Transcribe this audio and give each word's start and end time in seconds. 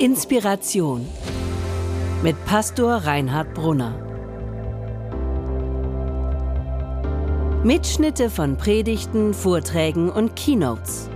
Inspiration 0.00 1.08
mit 2.22 2.36
Pastor 2.44 2.98
Reinhard 2.98 3.52
Brunner. 3.52 3.98
Mitschnitte 7.64 8.30
von 8.30 8.56
Predigten, 8.56 9.34
Vorträgen 9.34 10.08
und 10.08 10.36
Keynotes 10.36 11.10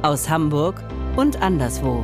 aus 0.00 0.26
Hamburg 0.30 0.82
und 1.16 1.42
anderswo. 1.42 2.02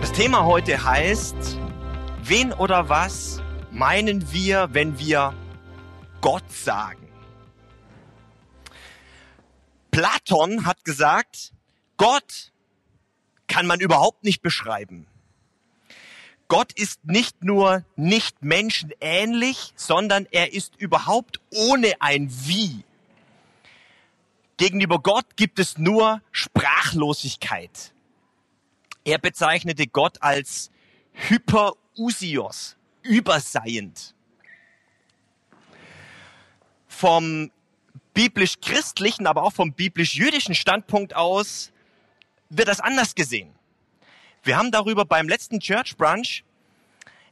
Das 0.00 0.12
Thema 0.12 0.46
heute 0.46 0.82
heißt, 0.82 1.58
wen 2.22 2.54
oder 2.54 2.88
was 2.88 3.42
meinen 3.70 4.32
wir, 4.32 4.70
wenn 4.72 4.98
wir 4.98 5.34
Gott 6.22 6.50
sagen? 6.50 7.03
Platon 9.94 10.66
hat 10.66 10.84
gesagt, 10.84 11.52
Gott 11.98 12.50
kann 13.46 13.64
man 13.64 13.78
überhaupt 13.78 14.24
nicht 14.24 14.42
beschreiben. 14.42 15.06
Gott 16.48 16.72
ist 16.72 17.04
nicht 17.04 17.44
nur 17.44 17.84
nicht 17.94 18.42
menschenähnlich, 18.42 19.72
sondern 19.76 20.26
er 20.32 20.52
ist 20.52 20.74
überhaupt 20.78 21.40
ohne 21.50 21.92
ein 22.00 22.28
Wie. 22.28 22.82
Gegenüber 24.56 24.98
Gott 24.98 25.36
gibt 25.36 25.60
es 25.60 25.78
nur 25.78 26.20
Sprachlosigkeit. 26.32 27.92
Er 29.04 29.18
bezeichnete 29.18 29.86
Gott 29.86 30.20
als 30.22 30.72
Hyperusios, 31.12 32.74
überseiend. 33.02 34.16
Vom 36.88 37.52
biblisch-christlichen, 38.14 39.26
aber 39.26 39.42
auch 39.42 39.52
vom 39.52 39.72
biblisch-jüdischen 39.72 40.54
Standpunkt 40.54 41.14
aus 41.14 41.72
wird 42.48 42.68
das 42.68 42.80
anders 42.80 43.14
gesehen. 43.14 43.54
Wir 44.42 44.56
haben 44.56 44.70
darüber 44.70 45.04
beim 45.04 45.28
letzten 45.28 45.60
Church 45.60 45.96
Brunch 45.96 46.44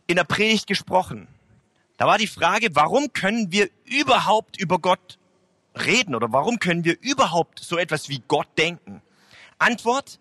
in 0.06 0.16
der 0.16 0.24
Predigt 0.24 0.66
gesprochen. 0.66 1.28
Da 1.96 2.06
war 2.06 2.18
die 2.18 2.26
Frage, 2.26 2.74
warum 2.74 3.12
können 3.12 3.52
wir 3.52 3.70
überhaupt 3.84 4.60
über 4.60 4.78
Gott 4.78 5.18
reden 5.74 6.14
oder 6.14 6.32
warum 6.32 6.58
können 6.58 6.84
wir 6.84 7.00
überhaupt 7.00 7.60
so 7.60 7.78
etwas 7.78 8.08
wie 8.08 8.22
Gott 8.26 8.48
denken? 8.58 9.02
Antwort, 9.58 10.18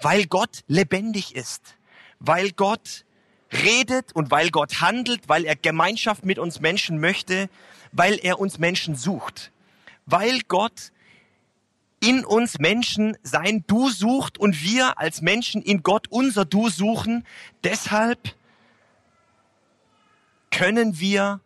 weil 0.00 0.26
Gott 0.26 0.64
lebendig 0.66 1.34
ist, 1.34 1.76
weil 2.18 2.52
Gott 2.52 3.04
redet 3.52 4.12
und 4.14 4.30
weil 4.30 4.50
Gott 4.50 4.80
handelt, 4.80 5.28
weil 5.28 5.44
er 5.44 5.56
Gemeinschaft 5.56 6.24
mit 6.24 6.38
uns 6.38 6.60
Menschen 6.60 7.00
möchte, 7.00 7.50
weil 7.92 8.18
er 8.22 8.38
uns 8.38 8.58
Menschen 8.58 8.94
sucht, 8.94 9.50
weil 10.10 10.40
Gott 10.48 10.92
in 12.00 12.24
uns 12.24 12.58
Menschen 12.58 13.16
sein 13.22 13.64
Du 13.66 13.90
sucht 13.90 14.38
und 14.38 14.62
wir 14.62 14.98
als 14.98 15.20
Menschen 15.20 15.62
in 15.62 15.82
Gott 15.82 16.08
unser 16.08 16.44
Du 16.44 16.68
suchen. 16.70 17.26
Deshalb 17.62 18.34
können 20.50 20.98
wir 20.98 21.40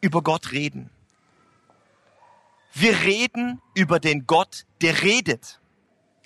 über 0.00 0.22
Gott 0.22 0.52
reden. 0.52 0.90
Wir 2.74 3.00
reden 3.00 3.60
über 3.74 4.00
den 4.00 4.26
Gott, 4.26 4.66
der 4.82 5.02
redet. 5.02 5.60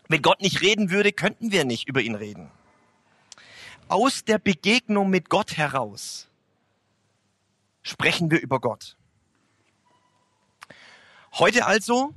Wenn 0.09 0.23
Gott 0.23 0.41
nicht 0.41 0.61
reden 0.63 0.91
würde, 0.91 1.13
könnten 1.13 1.53
wir 1.53 1.65
nicht 1.65 1.89
über 1.89 2.01
ihn 2.01 2.15
reden. 2.15 2.51
Aus 3.89 4.25
der 4.25 4.39
Begegnung 4.39 5.09
mit 5.11 5.29
Gott 5.29 5.57
heraus 5.57 6.29
sprechen 7.83 8.31
wir 8.31 8.41
über 8.41 8.61
Gott. 8.61 8.98
Heute 11.39 11.67
also 11.67 12.15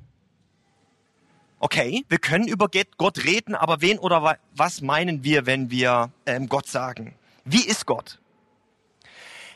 okay, 1.60 2.04
wir 2.10 2.18
können 2.18 2.48
über 2.48 2.68
Gott 2.98 3.24
reden, 3.24 3.54
aber 3.54 3.82
wen 3.82 4.00
oder 4.00 4.40
was 4.56 4.82
meinen 4.82 5.24
wir, 5.24 5.46
wenn 5.46 5.70
wir 5.70 6.12
ähm, 6.26 6.50
Gott 6.50 6.68
sagen? 6.68 7.14
Wie 7.46 7.64
ist 7.64 7.86
Gott? 7.86 8.20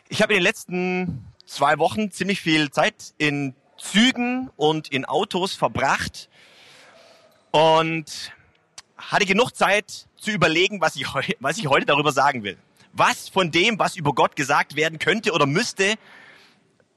Ich 0.08 0.22
habe 0.22 0.34
in 0.34 0.38
den 0.38 0.44
letzten 0.44 1.26
zwei 1.48 1.80
Wochen 1.80 2.12
ziemlich 2.12 2.42
viel 2.42 2.70
Zeit 2.70 3.16
in 3.18 3.56
Zügen 3.80 4.52
und 4.56 4.90
in 4.90 5.04
Autos 5.06 5.56
verbracht 5.56 6.30
und 7.50 8.32
hatte 8.98 9.26
genug 9.26 9.56
Zeit 9.56 10.08
zu 10.16 10.30
überlegen, 10.30 10.80
was 10.80 10.96
ich, 10.96 11.08
was 11.40 11.58
ich 11.58 11.68
heute 11.68 11.88
darüber 11.88 12.12
sagen 12.12 12.44
will. 12.44 12.58
Was 12.94 13.30
von 13.30 13.50
dem, 13.50 13.80
was 13.80 13.96
über 13.96 14.14
Gott 14.14 14.36
gesagt 14.36 14.76
werden 14.76 15.00
könnte 15.00 15.32
oder 15.32 15.48
müsste, 15.48 15.96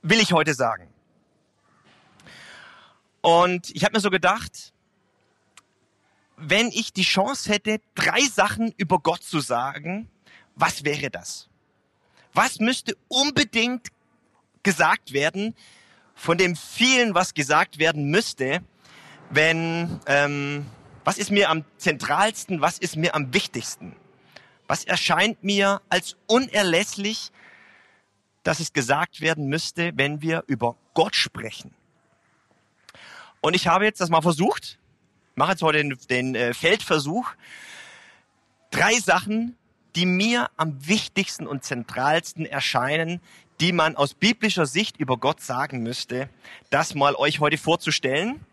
will 0.03 0.21
ich 0.21 0.35
heute 0.35 0.53
sagen. 0.53 0.87
Und 3.21 3.75
ich 3.75 3.84
habe 3.84 3.95
mir 3.97 4.01
so 4.01 4.11
gedacht, 4.11 4.73
wenn 6.37 6.69
ich 6.69 6.93
die 6.93 7.03
Chance 7.03 7.53
hätte, 7.53 7.81
drei 7.95 8.21
Sachen 8.21 8.73
über 8.77 9.01
Gott 9.01 9.23
zu 9.23 9.41
sagen, 9.41 10.09
was 10.55 10.84
wäre 10.84 11.11
das? 11.11 11.49
Was 12.33 12.61
müsste 12.61 12.97
unbedingt 13.09 13.89
gesagt 14.62 15.12
werden 15.12 15.55
von 16.15 16.39
dem 16.39 16.56
vielen, 16.56 17.15
was 17.15 17.34
gesagt 17.34 17.79
werden 17.79 18.11
müsste, 18.11 18.62
wenn, 19.31 20.00
ähm, 20.06 20.67
was 21.05 21.19
ist 21.19 21.31
mir 21.31 21.50
am 21.50 21.65
zentralsten, 21.77 22.61
was 22.61 22.79
ist 22.79 22.97
mir 22.97 23.15
am 23.15 23.35
wichtigsten? 23.35 23.97
Was 24.67 24.85
erscheint 24.85 25.43
mir 25.43 25.81
als 25.89 26.17
unerlässlich, 26.27 27.33
dass 28.43 28.61
es 28.61 28.73
gesagt 28.73 29.21
werden 29.21 29.49
müsste, 29.49 29.93
wenn 29.97 30.23
wir 30.23 30.45
über 30.47 30.77
Gott 30.95 31.17
sprechen? 31.17 31.75
Und 33.41 33.54
ich 33.54 33.66
habe 33.66 33.84
jetzt 33.84 34.00
das 34.00 34.10
mal 34.10 34.22
versucht 34.22 34.78
mache 35.38 35.53
jetzt 35.53 35.62
heute 35.62 35.78
den, 35.78 35.99
den 36.10 36.34
äh, 36.34 36.53
Feldversuch. 36.53 37.31
Drei 38.71 38.94
Sachen, 38.99 39.56
die 39.94 40.04
mir 40.04 40.50
am 40.56 40.87
wichtigsten 40.87 41.47
und 41.47 41.65
zentralsten 41.65 42.44
erscheinen, 42.44 43.22
die 43.60 43.72
man 43.72 43.97
aus 43.97 44.15
biblischer 44.15 44.66
Sicht 44.66 44.99
über 44.99 45.16
Gott 45.16 45.41
sagen 45.41 45.82
müsste, 45.82 46.28
das 46.71 46.94
mal 46.94 47.15
euch 47.15 47.41
heute 47.41 47.56
vorzustellen. 47.56 48.44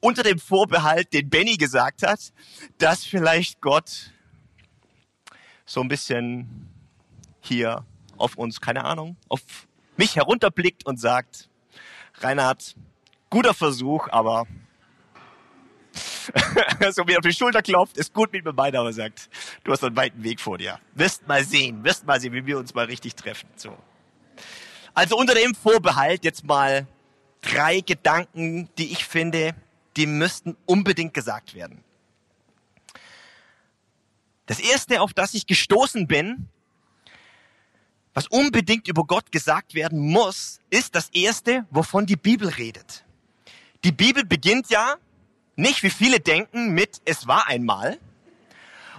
Unter 0.00 0.22
dem 0.22 0.38
Vorbehalt, 0.38 1.12
den 1.12 1.30
Benny 1.30 1.56
gesagt 1.56 2.02
hat, 2.02 2.32
dass 2.78 3.04
vielleicht 3.04 3.60
Gott 3.60 4.12
so 5.66 5.80
ein 5.80 5.88
bisschen 5.88 6.68
hier 7.40 7.84
auf 8.16 8.36
uns, 8.36 8.60
keine 8.60 8.84
Ahnung, 8.84 9.16
auf 9.28 9.40
mich 9.96 10.16
herunterblickt 10.16 10.86
und 10.86 10.98
sagt, 10.98 11.49
Reinhard, 12.22 12.76
guter 13.30 13.54
Versuch, 13.54 14.08
aber 14.10 14.46
so 16.92 17.06
wie 17.06 17.16
auf 17.16 17.22
die 17.22 17.32
Schulter 17.32 17.62
klopft, 17.62 17.96
ist 17.96 18.12
gut 18.12 18.32
mit 18.32 18.44
mir 18.44 18.52
beide, 18.52 18.78
aber 18.78 18.92
sagt, 18.92 19.28
du 19.64 19.72
hast 19.72 19.82
einen 19.82 19.96
weiten 19.96 20.22
Weg 20.22 20.40
vor 20.40 20.58
dir. 20.58 20.78
Wirst 20.94 21.26
mal 21.26 21.44
sehen, 21.44 21.82
wirst 21.84 22.06
mal 22.06 22.20
sehen, 22.20 22.32
wie 22.32 22.46
wir 22.46 22.58
uns 22.58 22.74
mal 22.74 22.84
richtig 22.86 23.14
treffen. 23.14 23.48
So. 23.56 23.76
Also 24.94 25.16
unter 25.16 25.34
dem 25.34 25.54
Vorbehalt 25.54 26.24
jetzt 26.24 26.44
mal 26.44 26.86
drei 27.40 27.80
Gedanken, 27.80 28.68
die 28.78 28.92
ich 28.92 29.04
finde, 29.04 29.54
die 29.96 30.06
müssten 30.06 30.56
unbedingt 30.66 31.14
gesagt 31.14 31.54
werden. 31.54 31.82
Das 34.46 34.60
erste, 34.60 35.00
auf 35.00 35.14
das 35.14 35.34
ich 35.34 35.46
gestoßen 35.46 36.06
bin, 36.06 36.48
was 38.20 38.26
unbedingt 38.26 38.86
über 38.86 39.04
Gott 39.04 39.32
gesagt 39.32 39.72
werden 39.72 39.98
muss, 39.98 40.60
ist 40.68 40.94
das 40.94 41.08
erste, 41.14 41.64
wovon 41.70 42.04
die 42.04 42.16
Bibel 42.16 42.50
redet. 42.50 43.02
Die 43.82 43.92
Bibel 43.92 44.26
beginnt 44.26 44.68
ja 44.68 44.96
nicht, 45.56 45.82
wie 45.82 45.88
viele 45.88 46.20
denken, 46.20 46.74
mit 46.74 47.00
Es 47.06 47.26
war 47.26 47.48
einmal. 47.48 47.98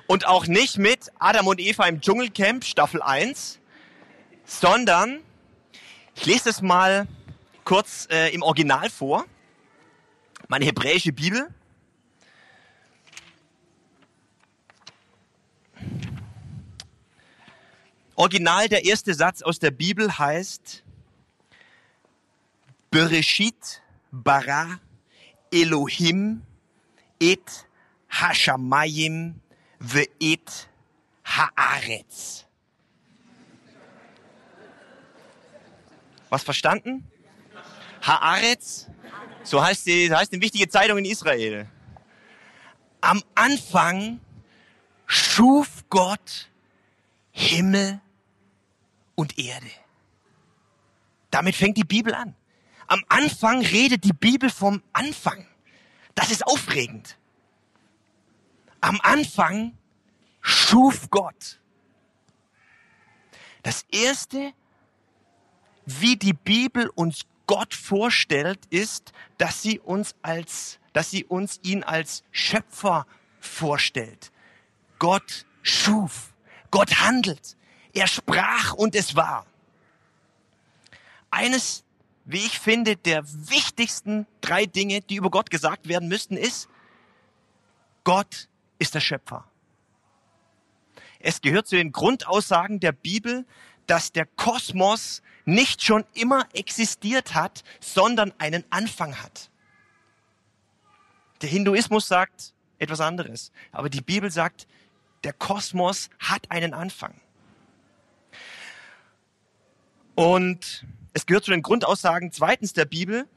Und 0.08 0.26
auch 0.26 0.48
nicht 0.48 0.80
mit 0.80 1.12
Adam 1.20 1.46
und 1.46 1.60
Eva 1.60 1.86
im 1.86 2.02
Dschungelcamp 2.02 2.66
Staffel 2.66 3.04
1, 3.04 3.60
sondern 4.44 5.20
ich 6.16 6.26
lese 6.26 6.50
es 6.50 6.64
mal 6.64 7.08
kurz 7.64 8.08
äh, 8.10 8.34
im 8.34 8.42
Original 8.42 8.90
vor. 8.90 9.26
Meine 10.48 10.66
hebräische 10.66 11.14
Bibel. 11.14 11.48
Original, 18.16 18.68
der 18.68 18.86
erste 18.86 19.14
Satz 19.14 19.42
aus 19.42 19.60
der 19.60 19.72
Bibel 19.72 20.18
heißt 20.18 20.84
Bereshit 22.90 23.82
bara 24.12 24.80
Elohim 25.52 26.42
et 27.20 27.66
Hashamayim 28.10 29.40
ve'et 29.80 30.68
haaretz. 31.24 32.46
Was 36.30 36.44
verstanden? 36.44 37.10
Haaretz, 38.02 38.88
so 39.44 39.64
heißt 39.64 39.86
die, 39.86 40.14
heißt 40.14 40.34
eine 40.34 40.42
wichtige 40.42 40.68
Zeitung 40.68 40.98
in 40.98 41.06
Israel. 41.06 41.68
Am 43.00 43.22
Anfang 43.36 44.20
schuf 45.06 45.86
Gott 45.90 46.51
Himmel 47.32 48.02
und 49.16 49.38
Erde. 49.38 49.70
Damit 51.30 51.56
fängt 51.56 51.78
die 51.78 51.84
Bibel 51.84 52.14
an. 52.14 52.36
Am 52.88 53.04
Anfang 53.08 53.62
redet 53.62 54.04
die 54.04 54.14
Bibel 54.14 54.50
vom 54.50 54.84
Anfang. 54.92 55.48
Das 56.16 56.30
ist 56.30 56.46
aufregend. 56.46 57.18
Am 58.82 59.00
Anfang 59.02 59.78
schuf 60.42 61.10
Gott. 61.10 61.60
Das 63.64 63.86
erste, 63.92 64.54
wie 65.86 66.18
die 66.18 66.34
Bibel 66.34 66.90
uns 66.90 67.22
Gott 67.48 67.74
vorstellt, 67.74 68.60
ist, 68.70 69.14
dass 69.38 69.62
sie 69.62 69.80
uns 69.80 70.16
als, 70.22 70.80
dass 70.94 71.12
sie 71.12 71.24
uns 71.26 71.60
ihn 71.64 71.84
als 71.84 72.24
Schöpfer 72.32 73.06
vorstellt. 73.40 74.32
Gott 75.00 75.46
schuf. 75.62 76.31
Gott 76.72 77.02
handelt. 77.02 77.58
Er 77.94 78.08
sprach 78.08 78.74
und 78.74 78.96
es 78.96 79.16
war. 79.16 79.46
Eines, 81.30 81.84
wie 82.26 82.40
ich 82.40 82.60
finde, 82.60 82.96
der 82.96 83.24
wichtigsten 83.26 84.26
drei 84.40 84.66
Dinge, 84.66 85.02
die 85.02 85.16
über 85.16 85.30
Gott 85.30 85.50
gesagt 85.50 85.88
werden 85.88 86.08
müssten, 86.08 86.38
ist, 86.38 86.70
Gott 88.04 88.48
ist 88.80 88.96
der 88.96 89.02
Schöpfer. 89.02 89.46
Es 91.20 91.42
gehört 91.42 91.68
zu 91.68 91.76
den 91.76 91.92
Grundaussagen 91.92 92.80
der 92.80 92.94
Bibel, 92.94 93.46
dass 93.86 94.12
der 94.12 94.26
Kosmos 94.26 95.22
nicht 95.46 95.84
schon 95.84 96.06
immer 96.14 96.48
existiert 96.54 97.34
hat, 97.34 97.64
sondern 97.80 98.34
einen 98.38 98.64
Anfang 98.70 99.22
hat. 99.22 99.50
Der 101.42 101.50
Hinduismus 101.50 102.08
sagt 102.08 102.54
etwas 102.80 103.02
anderes, 103.02 103.52
aber 103.72 103.90
die 103.90 104.02
Bibel 104.02 104.32
sagt, 104.32 104.68
der 105.24 105.34
Kosmos 105.34 106.10
hat 106.20 106.50
einen 106.50 106.74
Anfang. 106.74 107.14
Und 110.16 110.86
es 111.14 111.26
gehört 111.26 111.46
zu 111.46 111.52
den 111.52 111.62
Grundaussagen 111.62 112.32
zweitens 112.32 112.74
der 112.74 112.86
Bibel, 112.86 113.28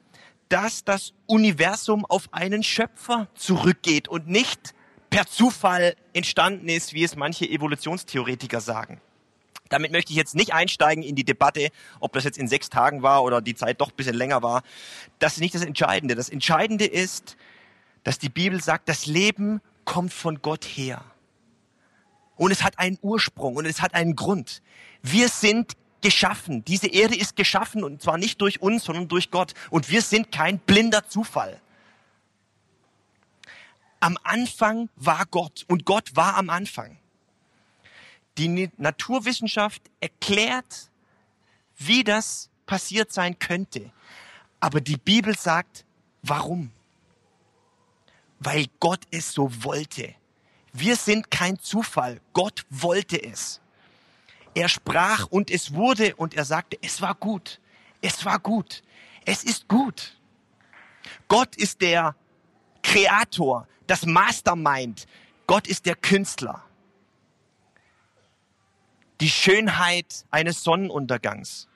dass 0.49 0.85
das 0.85 1.15
Universum 1.27 2.05
auf 2.05 2.29
einen 2.33 2.63
Schöpfer 2.63 3.29
zurückgeht 3.35 4.09
und 4.09 4.29
nicht 4.29 4.75
per 5.11 5.27
Zufall 5.27 5.97
entstanden 6.13 6.69
ist, 6.69 6.93
wie 6.93 7.05
es 7.05 7.17
manche 7.17 7.49
Evolutionstheoretiker 7.49 8.61
sagen. 8.61 9.01
Damit 9.69 9.93
möchte 9.93 10.13
ich 10.13 10.17
jetzt 10.17 10.35
nicht 10.35 10.53
einsteigen 10.53 11.03
in 11.03 11.17
die 11.17 11.25
Debatte, 11.25 11.71
ob 11.99 12.13
das 12.13 12.25
jetzt 12.25 12.37
in 12.37 12.49
sechs 12.49 12.69
Tagen 12.69 13.03
war 13.03 13.25
oder 13.25 13.41
die 13.41 13.55
Zeit 13.55 13.81
doch 13.81 13.91
ein 13.91 13.97
bisschen 13.97 14.15
länger 14.15 14.43
war. 14.43 14.63
Das 15.19 15.35
ist 15.35 15.41
nicht 15.41 15.55
das 15.55 15.65
Entscheidende. 15.65 16.15
Das 16.15 16.29
Entscheidende 16.29 16.85
ist, 16.85 17.37
dass 18.03 18.19
die 18.19 18.29
Bibel 18.29 18.63
sagt, 18.63 18.89
das 18.89 19.07
Leben 19.07 19.61
kommt 19.85 20.13
von 20.13 20.43
Gott 20.43 20.65
her. 20.65 21.05
Und 22.37 22.51
es 22.51 22.63
hat 22.63 22.79
einen 22.79 22.99
Ursprung 23.03 23.57
und 23.57 23.67
es 23.67 23.81
hat 23.81 23.95
einen 23.95 24.17
Grund. 24.17 24.63
Wir 25.03 25.29
sind 25.29 25.77
geschaffen. 26.01 26.65
Diese 26.65 26.87
Erde 26.87 27.17
ist 27.17 27.37
geschaffen 27.37 27.83
und 27.83 28.03
zwar 28.03 28.19
nicht 28.19 28.41
durch 28.41 28.61
uns, 28.61 28.85
sondern 28.85 29.09
durch 29.09 29.31
Gott. 29.31 29.55
Und 29.71 29.91
wir 29.91 30.03
sind 30.03 30.31
kein 30.33 30.59
blinder 30.59 31.09
Zufall. 31.09 31.61
Am 34.01 34.19
Anfang 34.23 34.91
war 34.97 35.25
Gott 35.27 35.65
und 35.67 35.87
Gott 35.87 36.15
war 36.15 36.37
am 36.37 36.51
Anfang. 36.51 36.99
Die 38.37 38.71
Naturwissenschaft 38.77 39.83
erklärt, 40.01 40.91
wie 41.79 42.05
das 42.05 42.51
passiert 42.67 43.13
sein 43.13 43.39
könnte. 43.39 43.91
Aber 44.61 44.81
die 44.81 44.97
Bibel 44.97 45.37
sagt, 45.37 45.85
warum? 46.23 46.71
Weil 48.41 48.67
Gott 48.81 49.01
es 49.11 49.33
so 49.33 49.49
wollte. 49.65 50.15
Wir 50.77 50.97
sind 50.97 51.31
kein 51.31 51.61
Zufall. 51.61 52.21
Gott 52.33 52.67
wollte 52.69 53.23
es. 53.23 53.61
Er 54.55 54.69
sprach 54.69 55.27
und 55.27 55.49
es 55.49 55.73
wurde 55.73 56.17
und 56.17 56.35
er 56.35 56.45
sagte, 56.45 56.77
es 56.83 57.01
war 57.01 57.15
gut. 57.15 57.61
Es 58.01 58.25
war 58.25 58.41
gut. 58.41 58.83
Es 59.25 59.45
ist 59.45 59.69
gut. 59.69 60.19
Gott 61.29 61.55
ist 61.55 61.81
der 61.81 62.17
Kreator, 62.83 63.69
das 63.87 64.05
Mastermind. 64.05 65.07
Gott 65.47 65.69
ist 65.69 65.87
der 65.87 65.95
Künstler. 65.95 66.65
Die 69.21 69.31
Schönheit 69.31 70.27
eines 70.33 70.65
Sonnenuntergangs. 70.65 71.69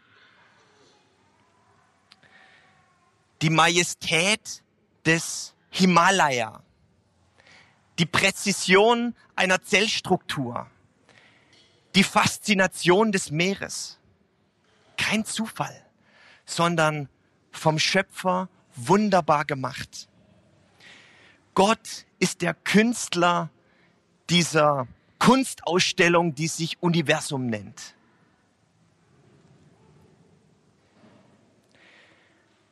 Die 3.42 3.50
Majestät 3.50 4.64
des 5.06 5.54
Himalaya 5.70 6.64
die 7.98 8.06
Präzision 8.06 9.14
einer 9.34 9.62
Zellstruktur, 9.62 10.70
die 11.94 12.04
Faszination 12.04 13.12
des 13.12 13.30
Meeres. 13.30 13.98
Kein 14.96 15.24
Zufall, 15.24 15.84
sondern 16.44 17.08
vom 17.50 17.78
Schöpfer 17.78 18.48
wunderbar 18.74 19.44
gemacht. 19.44 20.08
Gott 21.54 22.06
ist 22.18 22.42
der 22.42 22.54
Künstler 22.54 23.50
dieser 24.30 24.86
Kunstausstellung, 25.18 26.34
die 26.34 26.48
sich 26.48 26.80
Universum 26.80 27.46
nennt. 27.46 27.94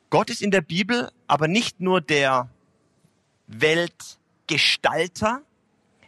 Gott 0.09 0.29
ist 0.29 0.41
in 0.41 0.51
der 0.51 0.61
Bibel 0.61 1.11
aber 1.27 1.49
nicht 1.49 1.81
nur 1.81 1.99
der 1.99 2.49
Welt 3.47 4.16
Gestalter, 4.47 5.41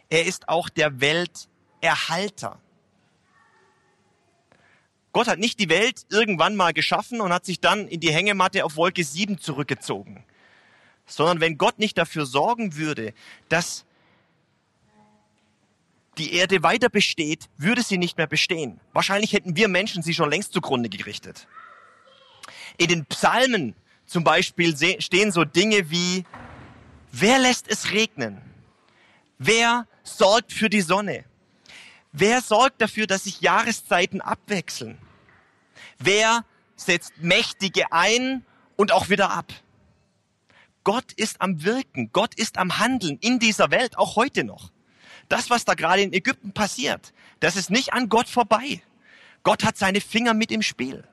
er 0.08 0.26
ist 0.26 0.48
auch 0.48 0.68
der 0.68 1.00
Welterhalter. 1.00 2.58
Gott 5.12 5.26
hat 5.26 5.38
nicht 5.38 5.58
die 5.58 5.68
Welt 5.68 6.06
irgendwann 6.08 6.56
mal 6.56 6.72
geschaffen 6.72 7.20
und 7.20 7.32
hat 7.32 7.44
sich 7.44 7.60
dann 7.60 7.88
in 7.88 8.00
die 8.00 8.12
Hängematte 8.12 8.64
auf 8.64 8.76
Wolke 8.76 9.02
7 9.02 9.38
zurückgezogen, 9.38 10.24
sondern 11.06 11.40
wenn 11.40 11.58
Gott 11.58 11.78
nicht 11.78 11.98
dafür 11.98 12.26
sorgen 12.26 12.76
würde, 12.76 13.12
dass 13.48 13.84
die 16.18 16.34
Erde 16.34 16.62
weiter 16.62 16.88
besteht, 16.88 17.48
würde 17.56 17.82
sie 17.82 17.98
nicht 17.98 18.18
mehr 18.18 18.26
bestehen. 18.26 18.80
Wahrscheinlich 18.92 19.32
hätten 19.32 19.56
wir 19.56 19.68
Menschen 19.68 20.02
sie 20.02 20.14
schon 20.14 20.30
längst 20.30 20.52
zugrunde 20.52 20.88
gerichtet. 20.88 21.48
In 22.76 22.88
den 22.88 23.06
Psalmen 23.06 23.74
zum 24.06 24.24
Beispiel 24.24 24.76
stehen 25.00 25.32
so 25.32 25.44
Dinge 25.44 25.90
wie 25.90 26.24
Wer 27.12 27.38
lässt 27.38 27.68
es 27.68 27.90
regnen? 27.90 28.40
Wer 29.38 29.86
sorgt 30.02 30.52
für 30.52 30.70
die 30.70 30.80
Sonne? 30.80 31.24
Wer 32.12 32.40
sorgt 32.40 32.80
dafür, 32.80 33.06
dass 33.06 33.24
sich 33.24 33.40
Jahreszeiten 33.40 34.20
abwechseln? 34.20 34.98
Wer 35.98 36.44
setzt 36.76 37.18
Mächtige 37.18 37.92
ein 37.92 38.44
und 38.76 38.92
auch 38.92 39.08
wieder 39.08 39.30
ab? 39.30 39.52
Gott 40.82 41.12
ist 41.12 41.40
am 41.40 41.62
Wirken, 41.62 42.10
Gott 42.12 42.34
ist 42.34 42.58
am 42.58 42.78
Handeln 42.78 43.18
in 43.20 43.38
dieser 43.38 43.70
Welt, 43.70 43.98
auch 43.98 44.16
heute 44.16 44.44
noch. 44.44 44.70
Das, 45.28 45.50
was 45.50 45.64
da 45.64 45.74
gerade 45.74 46.02
in 46.02 46.12
Ägypten 46.12 46.52
passiert, 46.52 47.12
das 47.40 47.56
ist 47.56 47.70
nicht 47.70 47.92
an 47.92 48.08
Gott 48.08 48.28
vorbei. 48.28 48.82
Gott 49.42 49.64
hat 49.64 49.76
seine 49.76 50.00
Finger 50.00 50.34
mit 50.34 50.50
im 50.50 50.62
Spiel. 50.62 51.04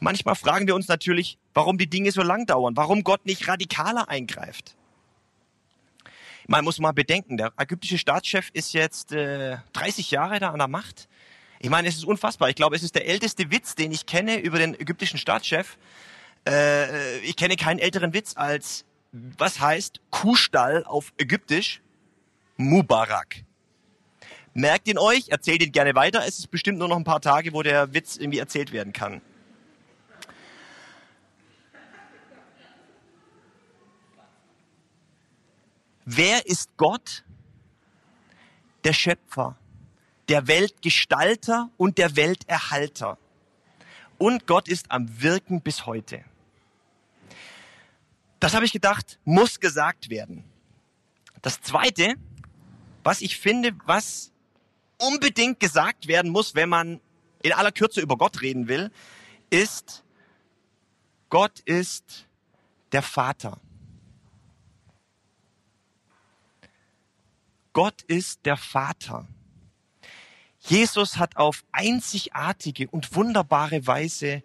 Manchmal 0.00 0.34
fragen 0.34 0.66
wir 0.66 0.74
uns 0.74 0.88
natürlich, 0.88 1.38
warum 1.52 1.76
die 1.78 1.88
Dinge 1.88 2.10
so 2.10 2.22
lang 2.22 2.46
dauern, 2.46 2.76
warum 2.76 3.04
Gott 3.04 3.26
nicht 3.26 3.46
radikaler 3.46 4.08
eingreift. 4.08 4.74
Man 6.46 6.64
muss 6.64 6.78
mal 6.78 6.92
bedenken, 6.92 7.36
der 7.36 7.52
ägyptische 7.58 7.98
Staatschef 7.98 8.50
ist 8.54 8.72
jetzt 8.72 9.12
äh, 9.12 9.58
30 9.74 10.10
Jahre 10.10 10.40
da 10.40 10.50
an 10.50 10.58
der 10.58 10.68
Macht. 10.68 11.08
Ich 11.60 11.68
meine, 11.68 11.86
es 11.86 11.96
ist 11.96 12.06
unfassbar. 12.06 12.48
Ich 12.48 12.56
glaube, 12.56 12.74
es 12.74 12.82
ist 12.82 12.94
der 12.94 13.06
älteste 13.06 13.50
Witz, 13.50 13.74
den 13.74 13.92
ich 13.92 14.06
kenne 14.06 14.38
über 14.38 14.58
den 14.58 14.74
ägyptischen 14.74 15.18
Staatschef. 15.18 15.76
Äh, 16.48 17.18
ich 17.18 17.36
kenne 17.36 17.56
keinen 17.56 17.78
älteren 17.78 18.14
Witz 18.14 18.32
als, 18.36 18.86
was 19.12 19.60
heißt 19.60 20.00
Kuhstall 20.10 20.84
auf 20.84 21.12
Ägyptisch? 21.18 21.82
Mubarak. 22.56 23.44
Merkt 24.54 24.88
ihn 24.88 24.98
euch, 24.98 25.28
erzählt 25.28 25.62
ihn 25.62 25.72
gerne 25.72 25.94
weiter. 25.94 26.24
Es 26.26 26.38
ist 26.38 26.50
bestimmt 26.50 26.78
nur 26.78 26.88
noch 26.88 26.96
ein 26.96 27.04
paar 27.04 27.20
Tage, 27.20 27.52
wo 27.52 27.62
der 27.62 27.94
Witz 27.94 28.16
irgendwie 28.16 28.38
erzählt 28.38 28.72
werden 28.72 28.92
kann. 28.92 29.20
Wer 36.12 36.44
ist 36.46 36.76
Gott? 36.76 37.24
Der 38.82 38.92
Schöpfer, 38.92 39.56
der 40.28 40.48
Weltgestalter 40.48 41.70
und 41.76 41.98
der 41.98 42.16
Welterhalter. 42.16 43.16
Und 44.18 44.48
Gott 44.48 44.66
ist 44.66 44.90
am 44.90 45.22
Wirken 45.22 45.60
bis 45.60 45.86
heute. 45.86 46.24
Das 48.40 48.54
habe 48.54 48.64
ich 48.64 48.72
gedacht, 48.72 49.20
muss 49.24 49.60
gesagt 49.60 50.10
werden. 50.10 50.42
Das 51.42 51.60
Zweite, 51.60 52.16
was 53.04 53.20
ich 53.20 53.38
finde, 53.38 53.70
was 53.84 54.32
unbedingt 54.98 55.60
gesagt 55.60 56.08
werden 56.08 56.32
muss, 56.32 56.56
wenn 56.56 56.70
man 56.70 57.00
in 57.40 57.52
aller 57.52 57.70
Kürze 57.70 58.00
über 58.00 58.16
Gott 58.16 58.40
reden 58.40 58.66
will, 58.66 58.90
ist, 59.48 60.02
Gott 61.28 61.60
ist 61.60 62.26
der 62.90 63.02
Vater. 63.02 63.60
Gott 67.72 68.02
ist 68.02 68.44
der 68.46 68.56
Vater. 68.56 69.26
Jesus 70.60 71.16
hat 71.16 71.36
auf 71.36 71.64
einzigartige 71.72 72.88
und 72.88 73.14
wunderbare 73.14 73.86
Weise 73.86 74.42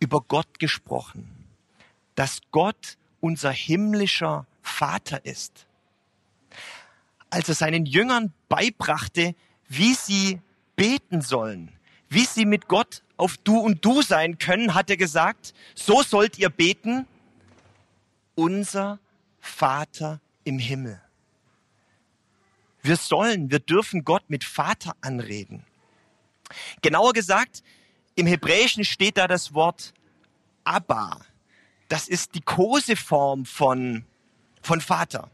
über 0.00 0.20
Gott 0.20 0.58
gesprochen, 0.58 1.46
dass 2.14 2.40
Gott 2.50 2.96
unser 3.20 3.50
himmlischer 3.50 4.46
Vater 4.62 5.24
ist. 5.24 5.66
Als 7.30 7.48
er 7.48 7.54
seinen 7.54 7.86
Jüngern 7.86 8.32
beibrachte, 8.48 9.34
wie 9.68 9.94
sie 9.94 10.40
beten 10.74 11.22
sollen, 11.22 11.72
wie 12.08 12.24
sie 12.24 12.44
mit 12.44 12.68
Gott 12.68 13.02
auf 13.16 13.36
Du 13.38 13.58
und 13.58 13.84
Du 13.84 14.02
sein 14.02 14.38
können, 14.38 14.74
hat 14.74 14.90
er 14.90 14.96
gesagt, 14.96 15.54
so 15.74 16.02
sollt 16.02 16.38
ihr 16.38 16.50
beten, 16.50 17.06
unser 18.34 18.98
Vater 19.40 20.20
im 20.44 20.58
Himmel. 20.58 21.00
Wir 22.86 22.96
sollen, 22.96 23.50
wir 23.50 23.58
dürfen 23.58 24.04
Gott 24.04 24.28
mit 24.28 24.44
Vater 24.44 24.94
anreden. 25.00 25.64
Genauer 26.82 27.12
gesagt, 27.12 27.62
im 28.14 28.26
Hebräischen 28.26 28.84
steht 28.84 29.16
da 29.16 29.26
das 29.26 29.54
Wort 29.54 29.92
Abba. 30.64 31.20
Das 31.88 32.06
ist 32.08 32.34
die 32.34 32.40
Koseform 32.40 33.44
von, 33.44 34.04
von 34.62 34.80
Vater. 34.80 35.30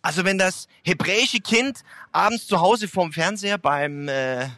Also 0.00 0.24
wenn 0.24 0.38
das 0.38 0.68
hebräische 0.84 1.40
Kind 1.40 1.82
abends 2.12 2.46
zu 2.46 2.60
Hause 2.60 2.88
vorm 2.88 3.12
Fernseher 3.12 3.58
beim, 3.58 4.08
äh, 4.08 4.48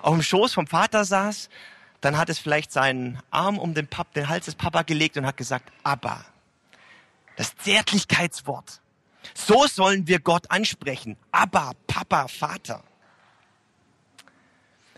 auf 0.00 0.14
dem 0.14 0.22
Schoß 0.22 0.52
vom 0.52 0.66
Vater 0.66 1.04
saß, 1.04 1.48
dann 2.00 2.16
hat 2.16 2.28
es 2.28 2.38
vielleicht 2.38 2.72
seinen 2.72 3.20
Arm 3.30 3.58
um 3.58 3.74
den, 3.74 3.86
Pap, 3.86 4.12
den 4.14 4.28
Hals 4.28 4.46
des 4.46 4.56
Papa 4.56 4.82
gelegt 4.82 5.16
und 5.16 5.26
hat 5.26 5.36
gesagt, 5.36 5.70
Abba. 5.84 6.24
Das 7.36 7.56
Zärtlichkeitswort. 7.56 8.80
So 9.34 9.66
sollen 9.66 10.06
wir 10.06 10.18
Gott 10.20 10.50
ansprechen. 10.50 11.16
Abba, 11.30 11.72
Papa, 11.86 12.28
Vater. 12.28 12.82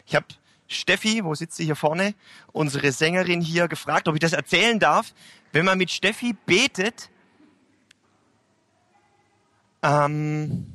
Ich 0.06 0.14
habe 0.14 0.26
Steffi, 0.66 1.24
wo 1.24 1.34
sitzt 1.34 1.56
sie 1.56 1.64
hier 1.64 1.76
vorne, 1.76 2.14
unsere 2.52 2.92
Sängerin 2.92 3.40
hier 3.40 3.68
gefragt, 3.68 4.08
ob 4.08 4.14
ich 4.14 4.20
das 4.20 4.32
erzählen 4.32 4.78
darf. 4.78 5.14
Wenn 5.52 5.64
man 5.64 5.78
mit 5.78 5.90
Steffi 5.90 6.34
betet, 6.46 7.10
ähm, 9.82 10.72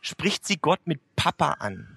spricht 0.00 0.46
sie 0.46 0.56
Gott 0.56 0.86
mit 0.86 1.00
Papa 1.14 1.52
an. 1.52 1.88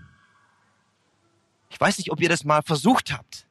Ich 1.69 1.79
weiß 1.79 1.97
nicht, 1.97 2.11
ob 2.11 2.21
ihr 2.21 2.29
das 2.29 2.43
mal 2.43 2.61
versucht 2.61 3.11
habt. 3.11 3.47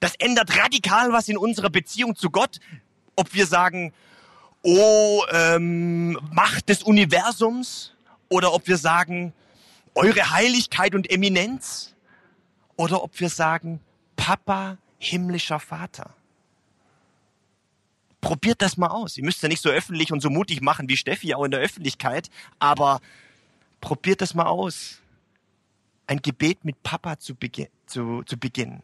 Das 0.00 0.14
ändert 0.16 0.56
radikal 0.56 1.12
was 1.12 1.28
in 1.28 1.36
unserer 1.36 1.70
Beziehung 1.70 2.16
zu 2.16 2.30
Gott, 2.30 2.60
ob 3.16 3.34
wir 3.34 3.46
sagen, 3.46 3.92
oh, 4.66 5.24
ähm, 5.30 6.18
Macht 6.32 6.68
des 6.68 6.82
Universums, 6.82 7.92
oder 8.28 8.52
ob 8.52 8.66
wir 8.66 8.76
sagen, 8.76 9.32
eure 9.94 10.30
Heiligkeit 10.30 10.94
und 10.94 11.08
Eminenz, 11.08 11.94
oder 12.76 13.02
ob 13.02 13.18
wir 13.20 13.30
sagen, 13.30 13.80
Papa, 14.16 14.78
himmlischer 14.98 15.60
Vater. 15.60 16.10
Probiert 18.20 18.60
das 18.60 18.76
mal 18.76 18.88
aus. 18.88 19.16
Ihr 19.16 19.24
müsst 19.24 19.42
ja 19.42 19.48
nicht 19.48 19.62
so 19.62 19.68
öffentlich 19.68 20.12
und 20.12 20.20
so 20.20 20.30
mutig 20.30 20.60
machen 20.60 20.88
wie 20.88 20.96
Steffi 20.96 21.32
auch 21.34 21.44
in 21.44 21.52
der 21.52 21.60
Öffentlichkeit, 21.60 22.28
aber 22.58 23.00
probiert 23.80 24.20
das 24.20 24.34
mal 24.34 24.46
aus. 24.46 25.00
Ein 26.08 26.18
Gebet 26.18 26.64
mit 26.64 26.82
Papa 26.82 27.18
zu, 27.18 27.36
beginn, 27.36 27.68
zu, 27.86 28.24
zu 28.24 28.36
beginnen. 28.36 28.82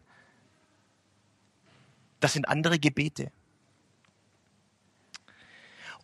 Das 2.20 2.34
sind 2.34 2.46
andere 2.46 2.78
Gebete. 2.78 3.32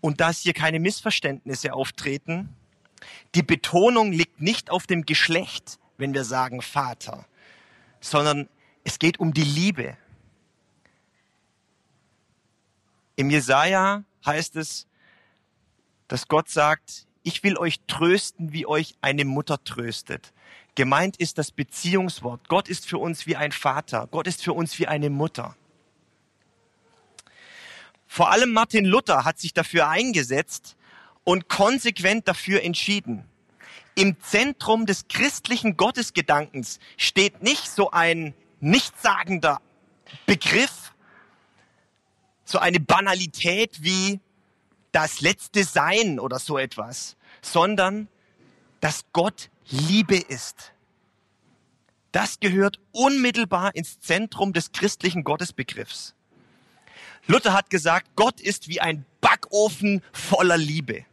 Und 0.00 0.20
dass 0.20 0.40
hier 0.40 0.52
keine 0.52 0.80
Missverständnisse 0.80 1.72
auftreten, 1.72 2.54
die 3.34 3.42
Betonung 3.42 4.12
liegt 4.12 4.40
nicht 4.40 4.70
auf 4.70 4.86
dem 4.86 5.04
Geschlecht, 5.04 5.78
wenn 5.96 6.14
wir 6.14 6.24
sagen 6.24 6.62
Vater, 6.62 7.26
sondern 8.00 8.48
es 8.84 8.98
geht 8.98 9.20
um 9.20 9.34
die 9.34 9.44
Liebe. 9.44 9.96
Im 13.16 13.30
Jesaja 13.30 14.04
heißt 14.24 14.56
es, 14.56 14.86
dass 16.06 16.28
Gott 16.28 16.48
sagt, 16.48 17.06
ich 17.22 17.42
will 17.42 17.58
euch 17.58 17.80
trösten, 17.86 18.52
wie 18.52 18.66
euch 18.66 18.94
eine 19.00 19.24
Mutter 19.24 19.62
tröstet. 19.62 20.32
Gemeint 20.76 21.16
ist 21.16 21.36
das 21.36 21.50
Beziehungswort. 21.50 22.48
Gott 22.48 22.68
ist 22.68 22.86
für 22.86 22.98
uns 22.98 23.26
wie 23.26 23.36
ein 23.36 23.52
Vater. 23.52 24.06
Gott 24.10 24.26
ist 24.28 24.42
für 24.42 24.52
uns 24.52 24.78
wie 24.78 24.86
eine 24.86 25.10
Mutter. 25.10 25.56
Vor 28.08 28.30
allem 28.32 28.52
Martin 28.52 28.86
Luther 28.86 29.24
hat 29.24 29.38
sich 29.38 29.52
dafür 29.52 29.88
eingesetzt 29.88 30.76
und 31.24 31.48
konsequent 31.48 32.26
dafür 32.26 32.62
entschieden. 32.62 33.24
Im 33.94 34.18
Zentrum 34.20 34.86
des 34.86 35.08
christlichen 35.08 35.76
Gottesgedankens 35.76 36.80
steht 36.96 37.42
nicht 37.42 37.68
so 37.70 37.90
ein 37.90 38.34
nichtssagender 38.60 39.60
Begriff, 40.24 40.94
so 42.44 42.58
eine 42.58 42.80
Banalität 42.80 43.82
wie 43.82 44.20
das 44.90 45.20
letzte 45.20 45.64
Sein 45.64 46.18
oder 46.18 46.38
so 46.38 46.56
etwas, 46.56 47.16
sondern 47.42 48.08
dass 48.80 49.04
Gott 49.12 49.50
Liebe 49.68 50.16
ist. 50.16 50.72
Das 52.10 52.40
gehört 52.40 52.80
unmittelbar 52.92 53.74
ins 53.74 54.00
Zentrum 54.00 54.54
des 54.54 54.72
christlichen 54.72 55.24
Gottesbegriffs. 55.24 56.14
Luther 57.26 57.52
hat 57.52 57.70
gesagt, 57.70 58.10
Gott 58.16 58.40
ist 58.40 58.68
wie 58.68 58.80
ein 58.80 59.04
Backofen 59.20 60.02
voller 60.12 60.56
Liebe. 60.56 61.04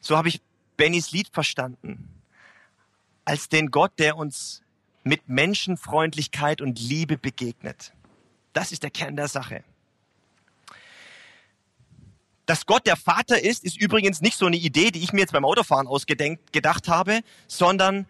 So 0.00 0.16
habe 0.16 0.28
ich 0.28 0.40
Bennys 0.76 1.12
Lied 1.12 1.28
verstanden. 1.28 2.08
Als 3.24 3.48
den 3.48 3.70
Gott, 3.70 3.92
der 3.98 4.16
uns 4.16 4.62
mit 5.04 5.28
Menschenfreundlichkeit 5.28 6.60
und 6.60 6.80
Liebe 6.80 7.16
begegnet. 7.18 7.92
Das 8.52 8.72
ist 8.72 8.82
der 8.82 8.90
Kern 8.90 9.16
der 9.16 9.28
Sache. 9.28 9.64
Dass 12.46 12.66
Gott 12.66 12.86
der 12.86 12.96
Vater 12.96 13.40
ist, 13.40 13.64
ist 13.64 13.80
übrigens 13.80 14.20
nicht 14.20 14.36
so 14.36 14.46
eine 14.46 14.56
Idee, 14.56 14.90
die 14.90 15.02
ich 15.02 15.12
mir 15.12 15.20
jetzt 15.20 15.32
beim 15.32 15.44
Autofahren 15.44 15.86
ausgedacht 15.86 16.88
habe, 16.88 17.20
sondern 17.46 18.06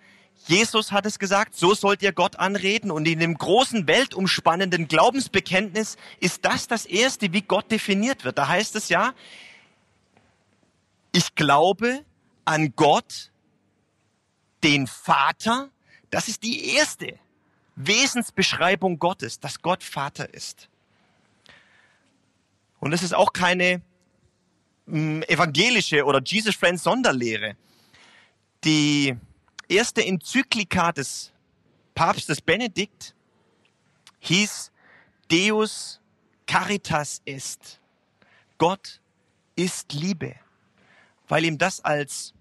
Jesus 0.47 0.91
hat 0.91 1.07
es 1.07 1.19
gesagt, 1.19 1.55
so 1.55 1.75
sollt 1.75 2.03
ihr 2.03 2.13
Gott 2.13 2.37
anreden. 2.37 2.91
Und 2.91 3.07
in 3.07 3.21
dem 3.21 3.39
großen 3.39 3.87
weltumspannenden 3.87 4.89
Glaubensbekenntnis 4.89 5.97
ist 6.21 6.45
das 6.45 6.67
das 6.67 6.85
Erste, 6.87 7.33
wie 7.33 7.43
Gott 7.43 7.71
definiert 7.71 8.25
wird. 8.25 8.39
Da 8.39 8.49
heißt 8.49 8.75
es 8.77 8.89
ja, 8.89 9.15
ich 11.13 11.35
glaube 11.35 12.05
an 12.45 12.75
Gott, 12.75 13.31
den 14.65 14.87
Vater, 14.87 15.71
das 16.11 16.29
ist 16.29 16.43
die 16.43 16.75
erste 16.75 17.19
Wesensbeschreibung 17.77 18.99
Gottes, 18.99 19.41
dass 19.41 19.63
Gott 19.63 19.83
Vater 19.83 20.33
ist. 20.33 20.69
Und 22.81 22.93
es 22.93 23.03
ist 23.03 23.15
auch 23.15 23.33
keine 23.33 23.83
mh, 24.87 24.97
hm, 24.97 25.23
evangelische 25.23 26.05
oder 26.05 26.21
Jesus 26.25 26.57
Friends 26.57 26.83
Sonderlehre. 26.83 27.57
Die 28.65 29.17
erste 29.69 30.05
Enzyklika 30.05 30.93
des 30.93 31.33
Papstes 31.95 32.41
Benedikt 32.41 33.15
hieß 34.21 34.71
Deus 35.31 36.01
Caritas 36.47 37.23
est. 37.25 37.81
Gott 38.59 39.01
ist 39.57 39.93
Liebe, 39.93 40.35
weil 41.29 41.45
ihm 41.45 41.59
das 41.59 41.85
als 41.85 42.35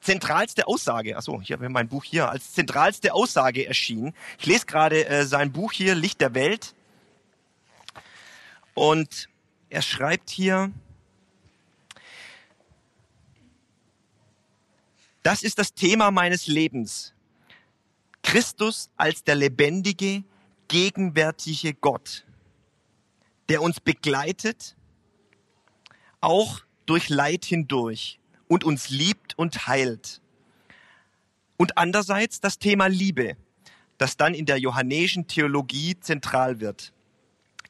zentralste 0.00 0.66
Aussage, 0.66 1.16
also 1.16 1.40
ich 1.40 1.52
habe 1.52 1.68
mein 1.68 1.88
Buch 1.88 2.04
hier, 2.04 2.28
als 2.28 2.52
zentralste 2.52 3.14
Aussage 3.14 3.66
erschienen. 3.66 4.14
Ich 4.38 4.46
lese 4.46 4.66
gerade 4.66 5.06
äh, 5.06 5.24
sein 5.24 5.52
Buch 5.52 5.72
hier, 5.72 5.94
Licht 5.94 6.20
der 6.20 6.34
Welt. 6.34 6.74
Und 8.74 9.28
er 9.70 9.82
schreibt 9.82 10.30
hier, 10.30 10.72
das 15.22 15.42
ist 15.42 15.58
das 15.58 15.74
Thema 15.74 16.10
meines 16.10 16.46
Lebens. 16.46 17.14
Christus 18.22 18.90
als 18.96 19.24
der 19.24 19.34
lebendige, 19.34 20.24
gegenwärtige 20.68 21.74
Gott, 21.74 22.24
der 23.48 23.62
uns 23.62 23.80
begleitet, 23.80 24.76
auch 26.20 26.60
durch 26.86 27.08
Leid 27.08 27.44
hindurch 27.44 28.20
und 28.48 28.64
uns 28.64 28.90
liebt 28.90 29.36
und 29.38 29.66
heilt. 29.66 30.20
Und 31.56 31.78
andererseits 31.78 32.40
das 32.40 32.58
Thema 32.58 32.86
Liebe, 32.86 33.36
das 33.98 34.16
dann 34.16 34.34
in 34.34 34.46
der 34.46 34.58
johannäischen 34.58 35.26
Theologie 35.26 35.98
zentral 36.00 36.60
wird. 36.60 36.92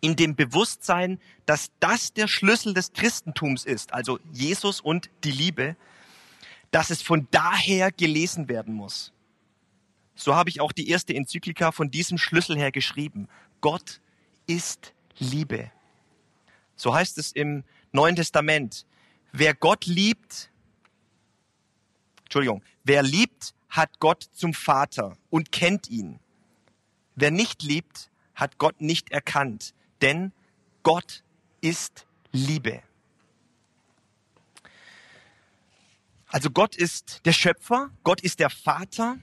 In 0.01 0.17
dem 0.17 0.35
Bewusstsein, 0.35 1.21
dass 1.47 1.71
das 1.79 2.13
der 2.13 2.27
Schlüssel 2.27 2.75
des 2.75 2.93
Christentums 2.93 3.65
ist, 3.65 3.93
also 3.93 4.19
Jesus 4.33 4.81
und 4.81 5.11
die 5.25 5.31
Liebe, 5.31 5.77
dass 6.73 6.91
es 6.91 7.03
von 7.03 7.29
daher 7.31 7.93
gelesen 7.93 8.49
werden 8.49 8.75
muss. 8.75 9.13
So 10.17 10.35
habe 10.35 10.51
ich 10.51 10.61
auch 10.61 10.73
die 10.73 10.89
erste 10.89 11.15
Enzyklika 11.15 11.71
von 11.71 11.91
diesem 11.91 12.19
Schlüssel 12.19 12.57
her 12.57 12.73
geschrieben. 12.73 13.29
Gott 13.61 14.01
ist 14.47 14.93
Liebe. 15.19 15.71
So 16.75 16.95
heißt 16.95 17.19
es 17.19 17.33
im 17.33 17.63
Neuen 17.93 18.17
Testament. 18.17 18.87
wer 19.35 19.55
Gott 19.55 19.87
liebt, 19.87 20.51
Entschuldigung, 22.25 22.63
wer 22.85 23.03
liebt, 23.03 23.55
hat 23.71 23.99
Gott 23.99 24.25
zum 24.33 24.53
Vater 24.53 25.17
und 25.31 25.53
kennt 25.53 25.89
ihn. 25.89 26.19
Wer 27.15 27.31
nicht 27.31 27.63
liebt, 27.63 28.11
hat 28.35 28.59
Gott 28.59 28.81
nicht 28.81 29.11
erkannt, 29.11 29.75
denn 30.03 30.33
Gott 30.83 31.23
ist 31.61 32.07
Liebe. 32.33 32.83
Also 36.33 36.49
Gott 36.49 36.75
ist 36.75 37.21
der 37.27 37.35
Schöpfer, 37.35 37.91
Gott 38.05 38.23
ist 38.23 38.41
der 38.41 38.49
Vater. 38.49 39.19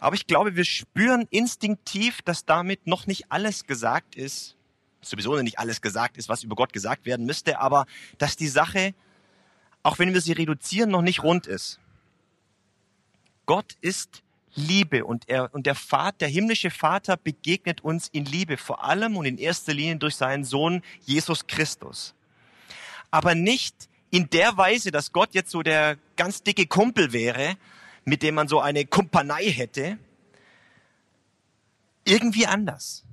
Aber 0.00 0.16
ich 0.16 0.26
glaube, 0.26 0.56
wir 0.56 0.64
spüren 0.64 1.28
instinktiv, 1.30 2.20
dass 2.22 2.44
damit 2.44 2.88
noch 2.88 3.06
nicht 3.06 3.30
alles 3.30 3.66
gesagt 3.66 4.16
ist. 4.16 4.56
Sowieso 5.00 5.32
noch 5.36 5.42
nicht 5.42 5.60
alles 5.60 5.80
gesagt 5.80 6.16
ist, 6.18 6.28
was 6.28 6.42
über 6.42 6.56
Gott 6.56 6.72
gesagt 6.72 7.06
werden 7.06 7.24
müsste, 7.24 7.60
aber 7.60 7.86
dass 8.18 8.36
die 8.36 8.48
Sache, 8.48 8.94
auch 9.84 10.00
wenn 10.00 10.12
wir 10.12 10.20
sie 10.20 10.32
reduzieren, 10.32 10.90
noch 10.90 11.02
nicht 11.02 11.22
rund 11.22 11.46
ist. 11.46 11.78
Gott 13.46 13.76
ist 13.80 14.24
Liebe 14.56 15.04
und 15.04 15.28
er, 15.28 15.54
und 15.54 15.66
der 15.66 15.76
Vater, 15.76 16.18
der 16.18 16.28
himmlische 16.28 16.70
Vater 16.70 17.16
begegnet 17.16 17.80
uns 17.82 18.08
in 18.08 18.24
Liebe, 18.24 18.56
vor 18.56 18.82
allem 18.82 19.16
und 19.16 19.24
in 19.24 19.38
erster 19.38 19.72
Linie 19.72 19.96
durch 19.98 20.16
seinen 20.16 20.42
Sohn 20.42 20.82
Jesus 21.04 21.46
Christus 21.46 22.16
aber 23.10 23.34
nicht 23.34 23.88
in 24.10 24.30
der 24.30 24.56
Weise, 24.56 24.90
dass 24.90 25.12
Gott 25.12 25.34
jetzt 25.34 25.50
so 25.50 25.62
der 25.62 25.98
ganz 26.16 26.42
dicke 26.42 26.66
Kumpel 26.66 27.12
wäre, 27.12 27.56
mit 28.04 28.22
dem 28.22 28.34
man 28.34 28.48
so 28.48 28.60
eine 28.60 28.86
Kumpanei 28.86 29.50
hätte. 29.50 29.98
Irgendwie 32.04 32.46
anders. 32.46 33.04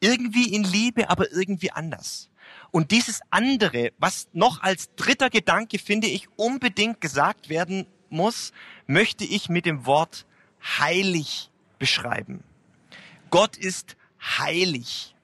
Irgendwie 0.00 0.54
in 0.54 0.64
Liebe, 0.64 1.10
aber 1.10 1.30
irgendwie 1.30 1.70
anders. 1.72 2.30
Und 2.70 2.90
dieses 2.90 3.20
andere, 3.30 3.92
was 3.98 4.28
noch 4.32 4.62
als 4.62 4.94
dritter 4.94 5.28
Gedanke, 5.28 5.78
finde 5.78 6.06
ich, 6.06 6.28
unbedingt 6.36 7.00
gesagt 7.00 7.48
werden 7.48 7.86
muss, 8.08 8.52
möchte 8.86 9.24
ich 9.24 9.48
mit 9.48 9.66
dem 9.66 9.86
Wort 9.86 10.26
heilig 10.62 11.50
beschreiben. 11.78 12.42
Gott 13.30 13.56
ist 13.56 13.96
heilig. 14.20 15.14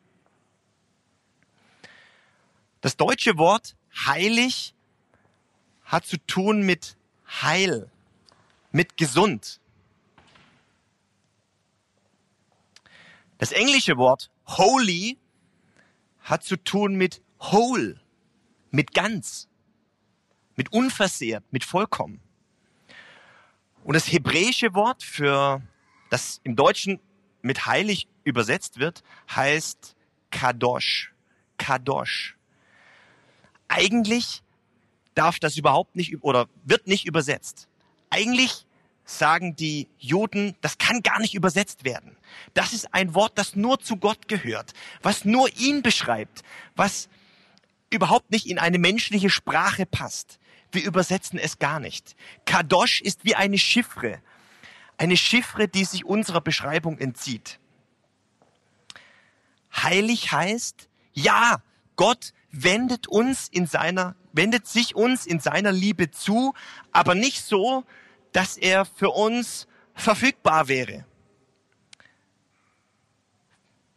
Das 2.81 2.97
deutsche 2.97 3.37
Wort 3.39 3.77
Heilig 4.05 4.75
hat 5.85 6.05
zu 6.05 6.19
tun 6.19 6.63
mit 6.63 6.97
heil, 7.27 7.91
mit 8.73 8.97
gesund. 8.97 9.61
Das 13.39 13.53
englische 13.53 13.97
Wort 13.97 14.31
holy 14.47 15.19
hat 16.21 16.45
zu 16.45 16.57
tun 16.57 16.97
mit 16.97 17.23
whole, 17.41 18.01
mit 18.71 18.93
ganz, 18.93 19.49
mit 20.57 20.73
unversehrt, 20.73 21.45
mit 21.53 21.65
vollkommen. 21.65 22.21
Und 23.85 23.95
das 23.95 24.11
hebräische 24.11 24.75
Wort 24.75 25.03
für 25.03 25.63
das 26.11 26.41
im 26.43 26.57
Deutschen 26.57 27.01
mit 27.43 27.67
heilig 27.67 28.09
übersetzt 28.25 28.79
wird, 28.79 29.05
heißt 29.31 29.97
kadosh. 30.31 31.13
Kadosh 31.59 32.36
eigentlich 33.69 34.43
darf 35.15 35.39
das 35.39 35.57
überhaupt 35.57 35.97
nicht 35.97 36.23
oder 36.23 36.49
wird 36.65 36.87
nicht 36.87 37.07
übersetzt. 37.07 37.69
Eigentlich 38.11 38.67
sagen 39.05 39.57
die 39.57 39.89
Juden, 39.99 40.57
das 40.61 40.79
kann 40.79 41.03
gar 41.03 41.21
nicht 41.21 41.35
übersetzt 41.35 41.85
werden. 41.85 42.17
Das 42.55 42.73
ist 42.73 42.93
ein 42.93 43.15
Wort, 43.15 43.39
das 43.39 43.57
nur 43.57 43.81
zu 43.81 43.97
Gott 43.97 44.29
gehört, 44.29 44.73
was 45.03 45.25
nur 45.25 45.49
ihn 45.57 45.83
beschreibt, 45.83 46.43
was 46.75 47.09
überhaupt 47.91 48.31
nicht 48.31 48.47
in 48.47 48.59
eine 48.59 48.79
menschliche 48.79 49.31
Sprache 49.31 49.87
passt. 49.87 50.39
Wir 50.73 50.85
übersetzen 50.85 51.39
es 51.39 51.59
gar 51.59 51.81
nicht. 51.81 52.17
Kadosh 52.45 53.01
ist 53.01 53.25
wie 53.25 53.37
eine 53.37 53.59
Chiffre, 53.59 54.21
eine 54.99 55.17
Chiffre, 55.17 55.69
die 55.69 55.85
sich 55.85 56.05
unserer 56.05 56.41
Beschreibung 56.41 56.99
entzieht. 56.99 57.61
Heilig 59.75 60.33
heißt, 60.33 60.89
ja, 61.13 61.63
Gott 61.97 62.33
wendet 62.63 63.07
uns 63.07 63.49
in 63.49 63.67
seiner, 63.67 64.17
wendet 64.33 64.67
sich 64.67 64.95
uns 64.95 65.27
in 65.27 65.41
seiner 65.41 65.73
Liebe 65.73 66.11
zu, 66.11 66.55
aber 66.93 67.15
nicht 67.15 67.43
so, 67.43 67.85
dass 68.33 68.57
er 68.57 68.85
für 68.85 69.11
uns 69.11 69.67
verfügbar 69.95 70.69
wäre. 70.69 71.07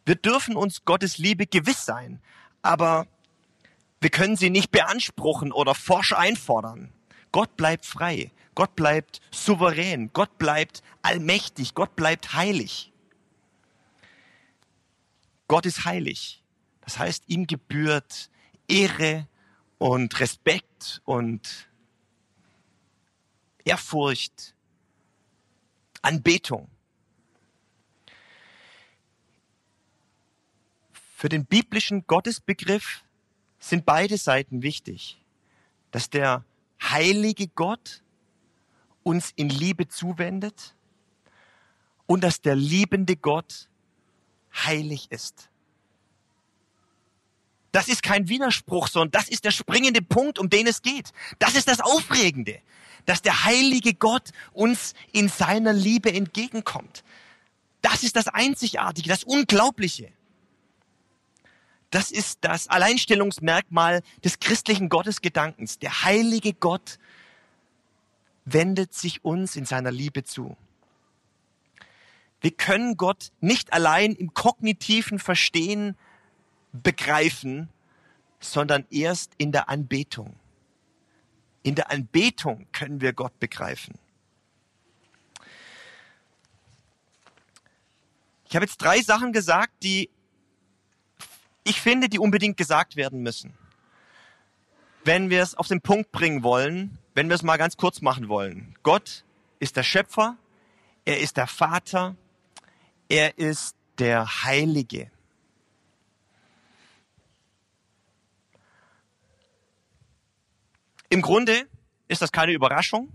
Wir 0.06 0.16
dürfen 0.16 0.56
uns 0.56 0.84
Gottes 0.84 1.18
Liebe 1.18 1.46
gewiss 1.46 1.84
sein, 1.84 2.20
aber 2.62 3.06
wir 4.00 4.10
können 4.10 4.36
sie 4.36 4.50
nicht 4.50 4.70
beanspruchen 4.70 5.52
oder 5.52 5.74
forsch 5.74 6.12
einfordern. 6.12 6.92
Gott 7.32 7.56
bleibt 7.56 7.86
frei. 7.86 8.32
Gott 8.54 8.74
bleibt 8.74 9.20
souverän. 9.30 10.10
Gott 10.12 10.38
bleibt 10.38 10.82
allmächtig. 11.02 11.74
Gott 11.74 11.94
bleibt 11.96 12.34
heilig. 12.34 12.92
Gott 15.48 15.66
ist 15.66 15.84
heilig. 15.84 16.42
Das 16.80 16.98
heißt, 16.98 17.24
ihm 17.26 17.46
gebührt 17.46 18.30
Ehre 18.70 19.26
und 19.78 20.20
Respekt 20.20 21.02
und 21.04 21.68
Ehrfurcht, 23.64 24.54
Anbetung. 26.02 26.68
Für 30.92 31.28
den 31.28 31.44
biblischen 31.44 32.06
Gottesbegriff 32.06 33.04
sind 33.58 33.84
beide 33.84 34.16
Seiten 34.16 34.62
wichtig, 34.62 35.20
dass 35.90 36.08
der 36.08 36.44
heilige 36.80 37.48
Gott 37.48 38.02
uns 39.02 39.32
in 39.36 39.50
Liebe 39.50 39.88
zuwendet 39.88 40.74
und 42.06 42.22
dass 42.22 42.40
der 42.40 42.54
liebende 42.54 43.16
Gott 43.16 43.68
heilig 44.54 45.10
ist. 45.10 45.49
Das 47.72 47.88
ist 47.88 48.02
kein 48.02 48.28
Widerspruch, 48.28 48.88
sondern 48.88 49.12
das 49.12 49.28
ist 49.28 49.44
der 49.44 49.52
springende 49.52 50.02
Punkt, 50.02 50.38
um 50.38 50.50
den 50.50 50.66
es 50.66 50.82
geht. 50.82 51.12
Das 51.38 51.54
ist 51.54 51.68
das 51.68 51.80
Aufregende, 51.80 52.60
dass 53.06 53.22
der 53.22 53.44
heilige 53.44 53.94
Gott 53.94 54.30
uns 54.52 54.94
in 55.12 55.28
seiner 55.28 55.72
Liebe 55.72 56.12
entgegenkommt. 56.12 57.04
Das 57.82 58.02
ist 58.02 58.16
das 58.16 58.28
Einzigartige, 58.28 59.08
das 59.08 59.24
Unglaubliche. 59.24 60.12
Das 61.90 62.10
ist 62.10 62.38
das 62.42 62.68
Alleinstellungsmerkmal 62.68 64.02
des 64.24 64.38
christlichen 64.38 64.88
Gottesgedankens. 64.88 65.78
Der 65.78 66.04
heilige 66.04 66.52
Gott 66.52 66.98
wendet 68.44 68.94
sich 68.94 69.24
uns 69.24 69.56
in 69.56 69.64
seiner 69.64 69.90
Liebe 69.90 70.24
zu. 70.24 70.56
Wir 72.40 72.52
können 72.52 72.96
Gott 72.96 73.32
nicht 73.40 73.72
allein 73.72 74.12
im 74.12 74.34
kognitiven 74.34 75.18
Verstehen 75.18 75.96
begreifen, 76.72 77.68
sondern 78.40 78.86
erst 78.90 79.32
in 79.38 79.52
der 79.52 79.68
Anbetung. 79.68 80.36
In 81.62 81.74
der 81.74 81.90
Anbetung 81.90 82.66
können 82.72 83.00
wir 83.00 83.12
Gott 83.12 83.38
begreifen. 83.38 83.98
Ich 88.48 88.56
habe 88.56 88.64
jetzt 88.64 88.78
drei 88.78 89.00
Sachen 89.00 89.32
gesagt, 89.32 89.82
die 89.82 90.10
ich 91.64 91.80
finde, 91.80 92.08
die 92.08 92.18
unbedingt 92.18 92.56
gesagt 92.56 92.96
werden 92.96 93.22
müssen. 93.22 93.54
Wenn 95.04 95.30
wir 95.30 95.42
es 95.42 95.54
auf 95.54 95.68
den 95.68 95.80
Punkt 95.80 96.10
bringen 96.10 96.42
wollen, 96.42 96.98
wenn 97.14 97.28
wir 97.28 97.34
es 97.34 97.42
mal 97.42 97.58
ganz 97.58 97.76
kurz 97.76 98.00
machen 98.00 98.28
wollen. 98.28 98.74
Gott 98.82 99.24
ist 99.58 99.76
der 99.76 99.82
Schöpfer, 99.82 100.36
er 101.04 101.20
ist 101.20 101.36
der 101.36 101.46
Vater, 101.46 102.16
er 103.08 103.38
ist 103.38 103.76
der 103.98 104.44
Heilige. 104.44 105.10
Im 111.10 111.22
Grunde 111.22 111.68
ist 112.06 112.22
das 112.22 112.30
keine 112.30 112.52
Überraschung. 112.52 113.12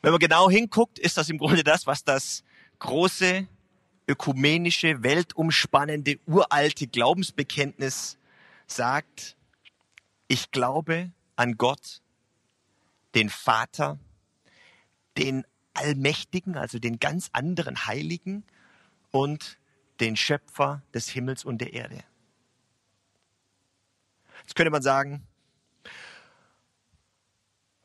Wenn 0.00 0.12
man 0.12 0.20
genau 0.20 0.48
hinguckt, 0.48 0.98
ist 1.00 1.16
das 1.16 1.28
im 1.28 1.38
Grunde 1.38 1.64
das, 1.64 1.88
was 1.88 2.04
das 2.04 2.44
große, 2.78 3.48
ökumenische, 4.06 5.02
weltumspannende, 5.02 6.20
uralte 6.26 6.86
Glaubensbekenntnis 6.86 8.16
sagt. 8.68 9.36
Ich 10.28 10.52
glaube 10.52 11.10
an 11.34 11.56
Gott, 11.56 12.00
den 13.16 13.28
Vater, 13.28 13.98
den 15.16 15.44
Allmächtigen, 15.74 16.56
also 16.56 16.78
den 16.78 17.00
ganz 17.00 17.30
anderen 17.32 17.86
Heiligen 17.86 18.44
und 19.10 19.58
den 19.98 20.14
Schöpfer 20.14 20.82
des 20.94 21.08
Himmels 21.08 21.44
und 21.44 21.58
der 21.58 21.72
Erde. 21.72 22.04
Jetzt 24.48 24.56
könnte 24.56 24.70
man 24.70 24.82
sagen, 24.82 25.26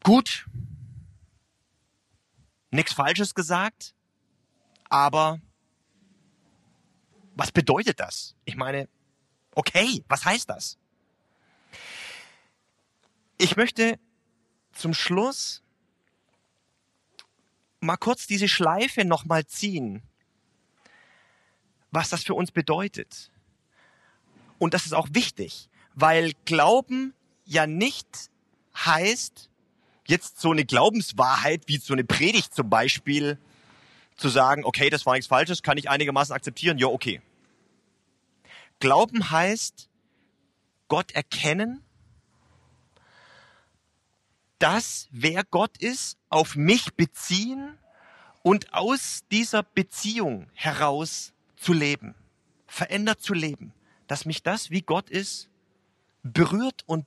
gut, 0.04 0.48
nichts 2.72 2.94
Falsches 2.94 3.36
gesagt, 3.36 3.94
aber 4.90 5.40
was 7.36 7.52
bedeutet 7.52 8.00
das? 8.00 8.36
Ich 8.46 8.56
meine, 8.56 8.88
Okay, 9.56 10.04
was 10.08 10.26
heißt 10.26 10.50
das? 10.50 10.78
Ich 13.38 13.56
möchte 13.56 14.00
zum 14.72 14.94
Schluss 14.94 15.62
mal 17.80 17.98
kurz 17.98 18.26
diese 18.26 18.48
Schleife 18.48 19.06
nochmal 19.06 19.46
ziehen, 19.46 20.02
was 21.92 22.10
das 22.10 22.24
für 22.24 22.34
uns 22.34 22.52
bedeutet. 22.52 23.32
Und 24.58 24.74
das 24.74 24.86
ist 24.86 24.94
auch 24.94 25.10
wichtig, 25.12 25.70
weil 25.96 26.34
Glauben 26.46 27.14
ja 27.46 27.68
nicht 27.68 28.30
heißt, 28.76 29.50
jetzt 30.08 30.40
so 30.40 30.52
eine 30.52 30.66
Glaubenswahrheit 30.66 31.64
wie 31.68 31.78
so 31.78 31.94
eine 31.94 32.04
Predigt 32.04 32.54
zum 32.54 32.70
Beispiel 32.70 33.38
zu 34.18 34.30
sagen, 34.30 34.66
okay, 34.66 34.90
das 34.90 35.06
war 35.06 35.14
nichts 35.14 35.28
Falsches, 35.28 35.64
kann 35.64 35.78
ich 35.78 35.90
einigermaßen 35.90 36.36
akzeptieren, 36.36 36.78
ja, 36.78 36.88
okay. 36.88 37.22
Glauben 38.80 39.30
heißt, 39.32 39.90
Gott 40.88 41.12
erkennen, 41.12 41.84
das, 44.60 45.08
wer 45.12 45.44
Gott 45.44 45.78
ist, 45.78 46.18
auf 46.30 46.56
mich 46.56 46.94
beziehen 46.94 47.78
und 48.44 48.74
aus 48.74 49.24
dieser 49.32 49.64
Beziehung 49.64 50.50
heraus 50.54 51.34
zu 51.56 51.74
leben, 51.74 52.16
verändert 52.68 53.22
zu 53.22 53.34
leben, 53.34 53.74
dass 54.08 54.26
mich 54.26 54.44
das, 54.44 54.70
wie 54.70 54.82
Gott 54.82 55.10
ist, 55.10 55.50
berührt 56.24 56.84
und 56.86 57.06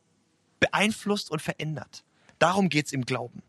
beeinflusst 0.61 1.31
und 1.31 1.43
verändert. 1.43 2.05
Darum 2.39 2.69
geht's 2.69 2.93
im 2.93 3.05
Glauben. 3.05 3.43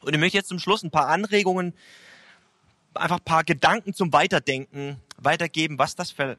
Und 0.00 0.14
ich 0.14 0.20
möchte 0.20 0.38
jetzt 0.38 0.48
zum 0.48 0.58
Schluss 0.58 0.82
ein 0.82 0.90
paar 0.90 1.08
Anregungen, 1.08 1.74
einfach 2.94 3.18
ein 3.18 3.24
paar 3.24 3.44
Gedanken 3.44 3.94
zum 3.94 4.12
Weiterdenken 4.12 5.00
weitergeben, 5.16 5.78
was 5.78 5.94
das 5.94 6.10
für, 6.10 6.36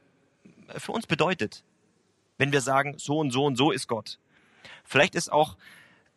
für 0.77 0.91
uns 0.91 1.07
bedeutet, 1.07 1.63
wenn 2.37 2.51
wir 2.51 2.61
sagen, 2.61 2.95
so 2.97 3.19
und 3.19 3.31
so 3.31 3.45
und 3.45 3.55
so 3.55 3.71
ist 3.71 3.87
Gott. 3.87 4.19
Vielleicht 4.83 5.15
ist 5.15 5.31
auch 5.31 5.57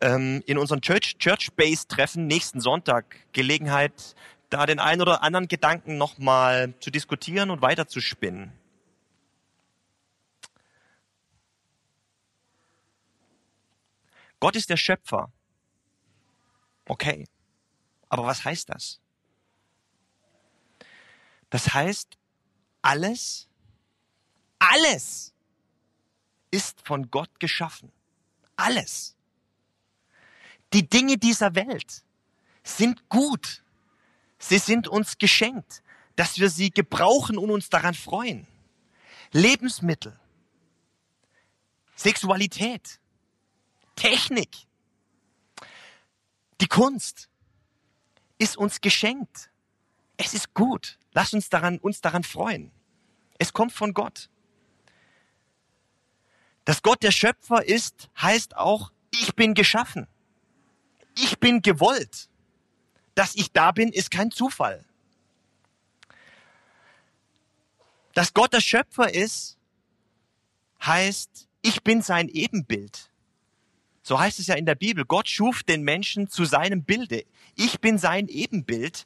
ähm, 0.00 0.42
in 0.46 0.58
unseren 0.58 0.80
Church, 0.80 1.16
Church 1.18 1.52
Base 1.52 1.86
Treffen 1.88 2.26
nächsten 2.26 2.60
Sonntag 2.60 3.16
Gelegenheit, 3.32 4.14
da 4.50 4.66
den 4.66 4.78
einen 4.78 5.02
oder 5.02 5.22
anderen 5.22 5.48
Gedanken 5.48 5.98
nochmal 5.98 6.74
zu 6.80 6.90
diskutieren 6.90 7.50
und 7.50 7.62
weiterzuspinnen. 7.62 8.52
Gott 14.46 14.54
ist 14.54 14.70
der 14.70 14.76
Schöpfer. 14.76 15.32
Okay. 16.84 17.26
Aber 18.08 18.26
was 18.26 18.44
heißt 18.44 18.68
das? 18.68 19.00
Das 21.50 21.74
heißt, 21.74 22.16
alles, 22.80 23.48
alles 24.60 25.34
ist 26.52 26.80
von 26.86 27.10
Gott 27.10 27.40
geschaffen. 27.40 27.90
Alles. 28.54 29.16
Die 30.72 30.88
Dinge 30.88 31.18
dieser 31.18 31.56
Welt 31.56 32.04
sind 32.62 33.08
gut. 33.08 33.64
Sie 34.38 34.58
sind 34.58 34.86
uns 34.86 35.18
geschenkt, 35.18 35.82
dass 36.14 36.38
wir 36.38 36.50
sie 36.50 36.70
gebrauchen 36.70 37.36
und 37.36 37.50
uns 37.50 37.68
daran 37.68 37.94
freuen. 37.94 38.46
Lebensmittel, 39.32 40.16
Sexualität, 41.96 43.00
Technik, 43.96 44.66
die 46.60 46.68
Kunst 46.68 47.28
ist 48.38 48.56
uns 48.56 48.80
geschenkt. 48.80 49.50
Es 50.16 50.34
ist 50.34 50.54
gut. 50.54 50.98
Lass 51.12 51.32
uns 51.32 51.48
daran, 51.48 51.78
uns 51.78 52.00
daran 52.00 52.22
freuen. 52.22 52.70
Es 53.38 53.52
kommt 53.52 53.72
von 53.72 53.92
Gott. 53.92 54.30
Dass 56.64 56.82
Gott 56.82 57.02
der 57.02 57.10
Schöpfer 57.10 57.64
ist, 57.64 58.10
heißt 58.20 58.56
auch, 58.56 58.92
ich 59.12 59.34
bin 59.34 59.54
geschaffen. 59.54 60.06
Ich 61.16 61.38
bin 61.38 61.62
gewollt. 61.62 62.28
Dass 63.14 63.34
ich 63.34 63.52
da 63.52 63.72
bin, 63.72 63.92
ist 63.92 64.10
kein 64.10 64.30
Zufall. 64.30 64.84
Dass 68.14 68.34
Gott 68.34 68.52
der 68.52 68.60
Schöpfer 68.60 69.12
ist, 69.12 69.58
heißt, 70.84 71.48
ich 71.62 71.82
bin 71.82 72.02
sein 72.02 72.28
Ebenbild. 72.28 73.10
So 74.06 74.20
heißt 74.20 74.38
es 74.38 74.46
ja 74.46 74.54
in 74.54 74.66
der 74.66 74.76
Bibel. 74.76 75.04
Gott 75.04 75.28
schuf 75.28 75.64
den 75.64 75.82
Menschen 75.82 76.28
zu 76.28 76.44
seinem 76.44 76.84
Bilde. 76.84 77.24
Ich 77.56 77.80
bin 77.80 77.98
sein 77.98 78.28
Ebenbild. 78.28 79.04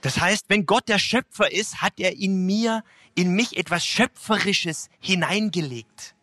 Das 0.00 0.20
heißt, 0.20 0.44
wenn 0.46 0.64
Gott 0.64 0.88
der 0.88 1.00
Schöpfer 1.00 1.50
ist, 1.50 1.82
hat 1.82 1.94
er 1.98 2.16
in 2.16 2.46
mir, 2.46 2.84
in 3.16 3.32
mich 3.32 3.56
etwas 3.56 3.84
Schöpferisches 3.84 4.90
hineingelegt. 5.00 6.14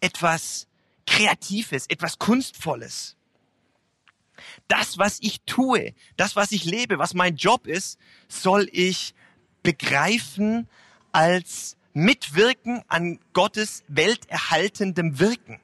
Etwas 0.00 0.68
Kreatives, 1.06 1.86
etwas 1.88 2.18
Kunstvolles. 2.18 3.16
Das, 4.68 4.96
was 4.96 5.18
ich 5.20 5.42
tue, 5.42 5.92
das, 6.16 6.34
was 6.34 6.50
ich 6.50 6.64
lebe, 6.64 6.98
was 6.98 7.12
mein 7.12 7.36
Job 7.36 7.66
ist, 7.66 7.98
soll 8.26 8.70
ich 8.72 9.14
begreifen 9.62 10.66
als 11.12 11.76
Mitwirken 11.92 12.82
an 12.88 13.20
Gottes 13.34 13.84
welterhaltendem 13.88 15.18
Wirken. 15.18 15.60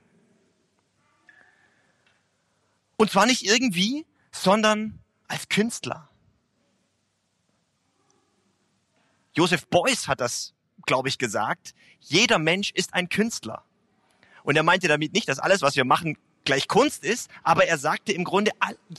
Und 2.97 3.11
zwar 3.11 3.27
nicht 3.27 3.45
irgendwie, 3.45 4.07
sondern 4.31 4.99
als 5.29 5.49
Künstler. 5.49 6.09
Joseph 9.35 9.67
Beuys 9.69 10.09
hat 10.09 10.21
das, 10.21 10.55
glaube 10.85 11.09
ich, 11.09 11.19
gesagt. 11.19 11.75
Jeder 12.01 12.39
Mensch 12.39 12.71
ist 12.73 12.95
ein 12.95 13.09
Künstler. 13.09 13.65
Und 14.45 14.57
er 14.57 14.63
meinte 14.63 14.89
damit 14.89 15.13
nicht, 15.13 15.29
dass 15.29 15.39
alles, 15.39 15.63
was 15.63 15.77
wir 15.77 15.85
machen, 15.85 16.19
gleich 16.45 16.69
Kunst 16.69 17.05
ist, 17.05 17.31
aber 17.43 17.67
er 17.67 17.79
sagte 17.79 18.13
im 18.13 18.25
Grunde, 18.25 18.51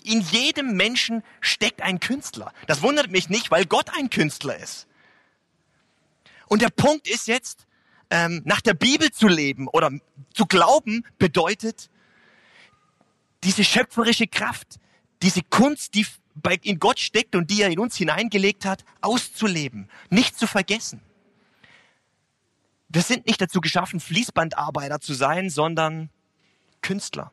in 0.04 0.22
jedem 0.22 0.76
Menschen 0.76 1.24
steckt 1.42 1.82
ein 1.82 2.00
Künstler. 2.00 2.54
Das 2.68 2.82
wundert 2.82 3.12
mich 3.12 3.30
nicht, 3.30 3.52
weil 3.52 3.66
Gott 3.66 3.90
ein 3.98 4.10
Künstler 4.10 4.58
ist. 4.58 4.88
Und 6.48 6.62
der 6.62 6.70
Punkt 6.70 7.08
ist 7.08 7.28
jetzt, 7.28 7.68
ähm, 8.10 8.42
nach 8.46 8.62
der 8.62 8.74
Bibel 8.74 9.12
zu 9.12 9.28
leben 9.28 9.68
oder 9.68 9.92
zu 10.34 10.46
glauben, 10.46 11.06
bedeutet, 11.18 11.90
diese 13.44 13.64
schöpferische 13.64 14.28
Kraft, 14.28 14.80
diese 15.22 15.42
Kunst, 15.42 15.96
die 15.96 16.06
in 16.64 16.80
Gott 16.80 17.00
steckt 17.00 17.36
und 17.36 17.50
die 17.50 17.62
er 17.62 17.70
in 17.70 17.80
uns 17.80 17.96
hineingelegt 17.96 18.66
hat, 18.66 18.84
auszuleben, 19.02 19.90
nicht 20.10 20.38
zu 20.38 20.48
vergessen. 20.48 21.02
Wir 22.90 23.02
sind 23.02 23.28
nicht 23.28 23.42
dazu 23.42 23.62
geschaffen, 23.62 24.00
Fließbandarbeiter 24.00 25.00
zu 25.00 25.14
sein, 25.14 25.50
sondern 25.50 26.10
Künstler. 26.82 27.32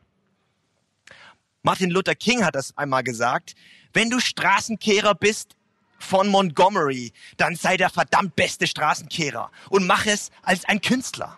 Martin 1.63 1.91
Luther 1.91 2.15
King 2.15 2.45
hat 2.45 2.55
das 2.55 2.77
einmal 2.79 3.03
gesagt, 3.03 3.55
wenn 3.93 4.09
du 4.09 4.21
Straßenkehrer 4.21 5.15
bist 5.15 5.57
von 5.99 6.29
Montgomery, 6.29 7.13
dann 7.37 7.57
sei 7.57 7.77
der 7.77 7.91
verdammt 7.91 8.37
beste 8.37 8.67
Straßenkehrer 8.67 9.51
und 9.69 9.87
mach 9.87 10.07
es 10.07 10.31
als 10.43 10.65
ein 10.65 10.81
Künstler. 10.81 11.37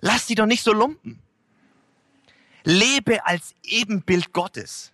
Lass 0.00 0.26
sie 0.26 0.34
doch 0.34 0.46
nicht 0.46 0.64
so 0.64 0.72
lumpen. 0.72 1.22
Lebe 2.64 3.24
als 3.26 3.54
Ebenbild 3.62 4.32
Gottes. 4.32 4.92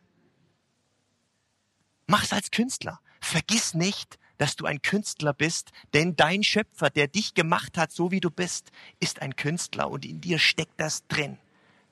Mach 2.06 2.22
es 2.22 2.32
als 2.32 2.50
Künstler. 2.50 3.00
Vergiss 3.20 3.74
nicht, 3.74 4.18
dass 4.38 4.56
du 4.56 4.66
ein 4.66 4.82
Künstler 4.82 5.32
bist, 5.32 5.72
denn 5.94 6.14
dein 6.16 6.42
Schöpfer, 6.42 6.90
der 6.90 7.08
dich 7.08 7.34
gemacht 7.34 7.78
hat, 7.78 7.90
so 7.90 8.10
wie 8.10 8.20
du 8.20 8.30
bist, 8.30 8.70
ist 9.00 9.22
ein 9.22 9.34
Künstler 9.34 9.90
und 9.90 10.04
in 10.04 10.20
dir 10.20 10.38
steckt 10.38 10.78
das 10.78 11.06
drin. 11.08 11.38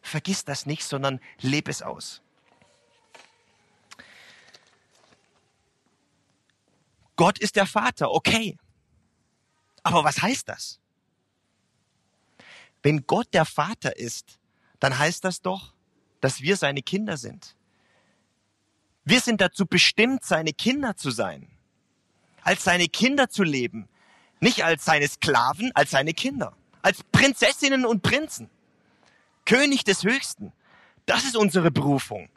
Vergiss 0.03 0.45
das 0.45 0.67
nicht, 0.67 0.85
sondern 0.85 1.21
lebe 1.41 1.71
es 1.71 1.83
aus. 1.83 2.21
Gott 7.17 7.39
ist 7.39 7.57
der 7.57 7.67
Vater, 7.67 8.11
okay. 8.11 8.59
Aber 9.83 10.05
was 10.05 10.21
heißt 10.21 10.49
das? 10.49 10.81
Wenn 12.83 13.07
Gott 13.07 13.33
der 13.33 13.45
Vater 13.47 13.97
ist, 13.97 14.39
dann 14.85 14.99
heißt 14.99 15.25
das 15.25 15.41
doch, 15.41 15.73
dass 16.21 16.43
wir 16.43 16.59
seine 16.59 16.83
Kinder 16.83 17.17
sind. 17.17 17.57
Wir 19.07 19.21
sind 19.21 19.41
dazu 19.41 19.65
bestimmt, 19.65 20.27
seine 20.27 20.53
Kinder 20.53 20.95
zu 20.95 21.11
sein, 21.11 21.49
als 22.43 22.65
seine 22.65 22.89
Kinder 22.89 23.31
zu 23.31 23.45
leben, 23.45 23.89
nicht 24.41 24.63
als 24.63 24.85
seine 24.85 25.09
Sklaven, 25.09 25.73
als 25.75 25.91
seine 25.91 26.13
Kinder, 26.13 26.53
als 26.83 27.03
Prinzessinnen 27.03 27.87
und 27.87 28.03
Prinzen, 28.03 28.51
König 29.47 29.85
des 29.85 30.05
Höchsten. 30.05 30.53
Das 31.07 31.25
ist 31.25 31.39
unsere 31.39 31.71
Berufung. 31.71 32.29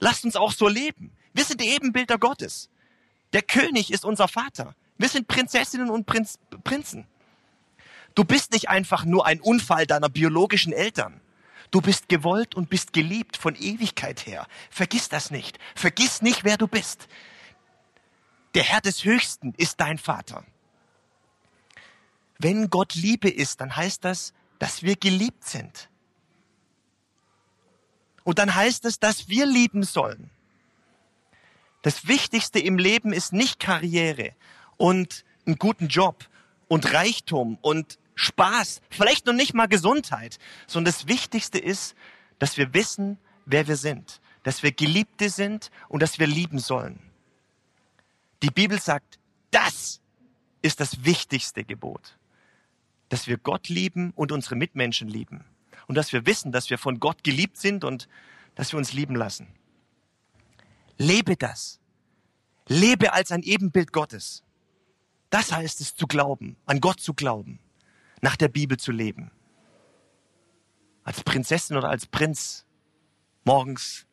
Lasst 0.00 0.24
uns 0.24 0.34
auch 0.34 0.52
so 0.52 0.68
leben. 0.68 1.12
Wir 1.34 1.44
sind 1.44 1.60
die 1.60 1.68
Ebenbilder 1.68 2.16
Gottes. 2.16 2.70
Der 3.34 3.42
König 3.42 3.92
ist 3.92 4.06
unser 4.06 4.28
Vater. 4.28 4.74
Wir 4.96 5.10
sind 5.10 5.28
Prinzessinnen 5.28 5.90
und 5.90 6.06
Prinz, 6.06 6.38
Prinzen. 6.64 7.06
Du 8.14 8.24
bist 8.24 8.52
nicht 8.52 8.70
einfach 8.70 9.04
nur 9.04 9.26
ein 9.26 9.42
Unfall 9.42 9.86
deiner 9.86 10.08
biologischen 10.08 10.72
Eltern. 10.72 11.20
Du 11.70 11.80
bist 11.80 12.08
gewollt 12.08 12.54
und 12.54 12.70
bist 12.70 12.92
geliebt 12.92 13.36
von 13.36 13.54
Ewigkeit 13.54 14.26
her. 14.26 14.46
Vergiss 14.70 15.08
das 15.08 15.30
nicht. 15.30 15.58
Vergiss 15.74 16.22
nicht, 16.22 16.44
wer 16.44 16.56
du 16.56 16.68
bist. 16.68 17.08
Der 18.54 18.62
Herr 18.62 18.80
des 18.80 19.04
Höchsten 19.04 19.52
ist 19.56 19.80
dein 19.80 19.98
Vater. 19.98 20.44
Wenn 22.38 22.70
Gott 22.70 22.94
Liebe 22.94 23.28
ist, 23.28 23.60
dann 23.60 23.74
heißt 23.74 24.04
das, 24.04 24.32
dass 24.58 24.82
wir 24.82 24.96
geliebt 24.96 25.44
sind. 25.44 25.88
Und 28.24 28.38
dann 28.38 28.54
heißt 28.54 28.84
es, 28.84 28.98
dass 28.98 29.28
wir 29.28 29.46
lieben 29.46 29.82
sollen. 29.82 30.30
Das 31.82 32.08
Wichtigste 32.08 32.58
im 32.58 32.78
Leben 32.78 33.12
ist 33.12 33.32
nicht 33.32 33.60
Karriere 33.60 34.32
und 34.76 35.24
einen 35.46 35.56
guten 35.56 35.88
Job 35.88 36.28
und 36.68 36.92
Reichtum 36.92 37.58
und 37.60 37.98
Spaß, 38.16 38.80
vielleicht 38.90 39.26
noch 39.26 39.34
nicht 39.34 39.54
mal 39.54 39.66
Gesundheit, 39.68 40.38
sondern 40.66 40.92
das 40.92 41.06
Wichtigste 41.06 41.58
ist, 41.58 41.94
dass 42.38 42.56
wir 42.56 42.74
wissen, 42.74 43.18
wer 43.44 43.68
wir 43.68 43.76
sind, 43.76 44.20
dass 44.42 44.62
wir 44.62 44.72
Geliebte 44.72 45.30
sind 45.30 45.70
und 45.88 46.02
dass 46.02 46.18
wir 46.18 46.26
lieben 46.26 46.58
sollen. 46.58 46.98
Die 48.42 48.50
Bibel 48.50 48.80
sagt, 48.80 49.18
das 49.50 50.00
ist 50.62 50.80
das 50.80 51.04
wichtigste 51.04 51.64
Gebot, 51.64 52.18
dass 53.08 53.26
wir 53.26 53.38
Gott 53.38 53.68
lieben 53.68 54.12
und 54.16 54.32
unsere 54.32 54.56
Mitmenschen 54.56 55.08
lieben 55.08 55.44
und 55.86 55.94
dass 55.94 56.12
wir 56.12 56.26
wissen, 56.26 56.52
dass 56.52 56.70
wir 56.70 56.78
von 56.78 56.98
Gott 56.98 57.22
geliebt 57.22 57.58
sind 57.58 57.84
und 57.84 58.08
dass 58.54 58.72
wir 58.72 58.78
uns 58.78 58.92
lieben 58.92 59.14
lassen. 59.14 59.46
Lebe 60.98 61.36
das. 61.36 61.78
Lebe 62.66 63.12
als 63.12 63.30
ein 63.30 63.42
Ebenbild 63.42 63.92
Gottes. 63.92 64.42
Das 65.30 65.52
heißt 65.52 65.80
es 65.80 65.94
zu 65.94 66.06
glauben, 66.06 66.56
an 66.66 66.80
Gott 66.80 67.00
zu 67.00 67.14
glauben, 67.14 67.60
nach 68.20 68.36
der 68.36 68.48
Bibel 68.48 68.78
zu 68.78 68.92
leben. 68.92 69.30
Als 71.04 71.22
Prinzessin 71.22 71.76
oder 71.76 71.88
als 71.88 72.06
Prinz 72.06 72.66
morgens 73.44 74.06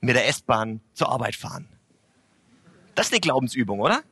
mit 0.00 0.16
der 0.16 0.26
S-Bahn 0.28 0.80
zur 0.94 1.10
Arbeit 1.10 1.36
fahren. 1.36 1.68
Das 2.94 3.06
ist 3.06 3.12
eine 3.12 3.20
Glaubensübung, 3.20 3.80
oder? 3.80 4.02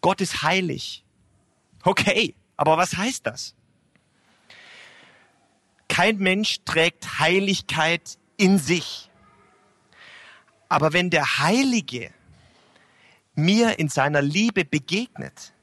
Gott 0.00 0.20
ist 0.20 0.42
heilig. 0.42 1.04
Okay, 1.82 2.34
aber 2.56 2.76
was 2.76 2.96
heißt 2.96 3.26
das? 3.26 3.54
Kein 5.88 6.18
Mensch 6.18 6.58
trägt 6.64 7.18
Heiligkeit 7.18 8.18
in 8.36 8.58
sich. 8.58 9.10
Aber 10.68 10.92
wenn 10.92 11.10
der 11.10 11.38
Heilige 11.38 12.12
mir 13.38 13.78
in 13.78 13.88
seiner 13.88 14.20
Liebe 14.20 14.64
begegnet, 14.64 15.54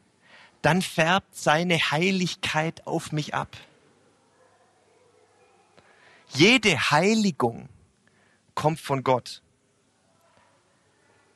dann 0.61 0.81
färbt 0.81 1.35
seine 1.35 1.77
Heiligkeit 1.77 2.87
auf 2.87 3.11
mich 3.11 3.35
ab. 3.35 3.55
Jede 6.33 6.89
Heiligung 6.89 7.69
kommt 8.55 8.79
von 8.79 9.03
Gott. 9.03 9.43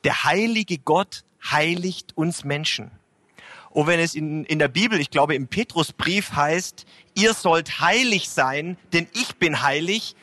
Der 0.02 0.24
heilige 0.24 0.78
Gott 0.78 1.24
heiligt 1.48 2.16
uns 2.16 2.42
Menschen. 2.42 2.90
Und 3.68 3.86
wenn 3.86 4.00
es 4.00 4.14
in, 4.14 4.44
in 4.46 4.58
der 4.58 4.68
Bibel, 4.68 4.98
ich 4.98 5.10
glaube 5.10 5.36
im 5.36 5.46
Petrusbrief 5.46 6.32
heißt, 6.32 6.86
ihr 7.14 7.34
sollt 7.34 7.80
heilig 7.80 8.28
sein, 8.28 8.76
denn 8.92 9.06
ich 9.12 9.36
bin 9.36 9.62
heilig, 9.62 10.16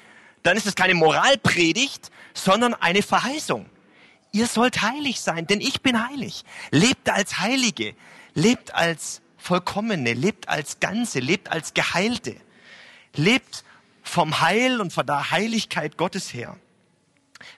dann 0.44 0.58
ist 0.58 0.66
es 0.66 0.76
keine 0.76 0.96
Moralpredigt, 0.96 2.12
sondern 2.34 2.74
eine 2.74 3.02
Verheißung. 3.02 3.68
Ihr 4.32 4.48
sollt 4.48 4.82
heilig 4.82 5.22
sein, 5.22 5.48
denn 5.48 5.62
ich 5.62 5.82
bin 5.82 6.08
heilig. 6.08 6.44
Lebt 6.72 7.10
als 7.10 7.40
Heilige, 7.40 7.96
lebt 8.34 8.74
als 8.74 9.22
Vollkommene, 9.38 10.14
lebt 10.14 10.50
als 10.50 10.80
Ganze, 10.80 11.20
lebt 11.20 11.52
als 11.52 11.74
Geheilte. 11.74 12.36
Lebt 13.16 13.64
vom 14.04 14.42
Heil 14.42 14.82
und 14.82 14.94
von 14.94 15.06
der 15.06 15.32
Heiligkeit 15.32 15.98
Gottes 15.98 16.34
her. 16.34 16.58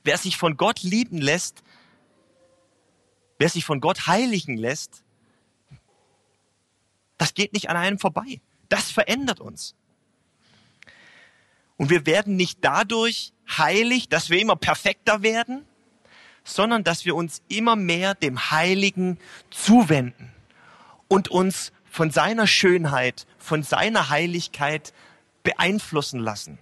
Wer 0.03 0.17
sich 0.17 0.37
von 0.37 0.57
Gott 0.57 0.81
lieben 0.83 1.19
lässt, 1.19 1.63
wer 3.37 3.49
sich 3.49 3.65
von 3.65 3.79
Gott 3.79 4.07
heiligen 4.07 4.57
lässt, 4.57 5.03
das 7.17 7.33
geht 7.33 7.53
nicht 7.53 7.69
an 7.69 7.77
einem 7.77 7.99
vorbei. 7.99 8.41
Das 8.69 8.91
verändert 8.91 9.39
uns. 9.39 9.75
Und 11.77 11.89
wir 11.89 12.05
werden 12.05 12.35
nicht 12.35 12.59
dadurch 12.61 13.33
heilig, 13.57 14.09
dass 14.09 14.29
wir 14.29 14.39
immer 14.39 14.55
perfekter 14.55 15.21
werden, 15.21 15.65
sondern 16.49 16.83
dass 16.83 17.05
wir 17.05 17.15
uns 17.15 17.41
immer 17.47 17.75
mehr 17.75 18.15
dem 18.15 18.51
Heiligen 18.51 19.19
zuwenden 19.51 20.31
und 21.07 21.29
uns 21.29 21.71
von 21.89 22.09
seiner 22.11 22.47
Schönheit, 22.47 23.27
von 23.37 23.61
seiner 23.63 24.09
Heiligkeit 24.09 24.93
beeinflussen 25.43 26.19
lassen. 26.19 26.57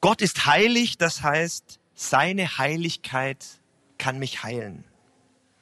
Gott 0.00 0.20
ist 0.20 0.44
heilig, 0.44 0.98
das 0.98 1.22
heißt, 1.22 1.80
seine 1.94 2.58
Heiligkeit 2.58 3.46
kann 3.96 4.18
mich 4.18 4.42
heilen, 4.42 4.84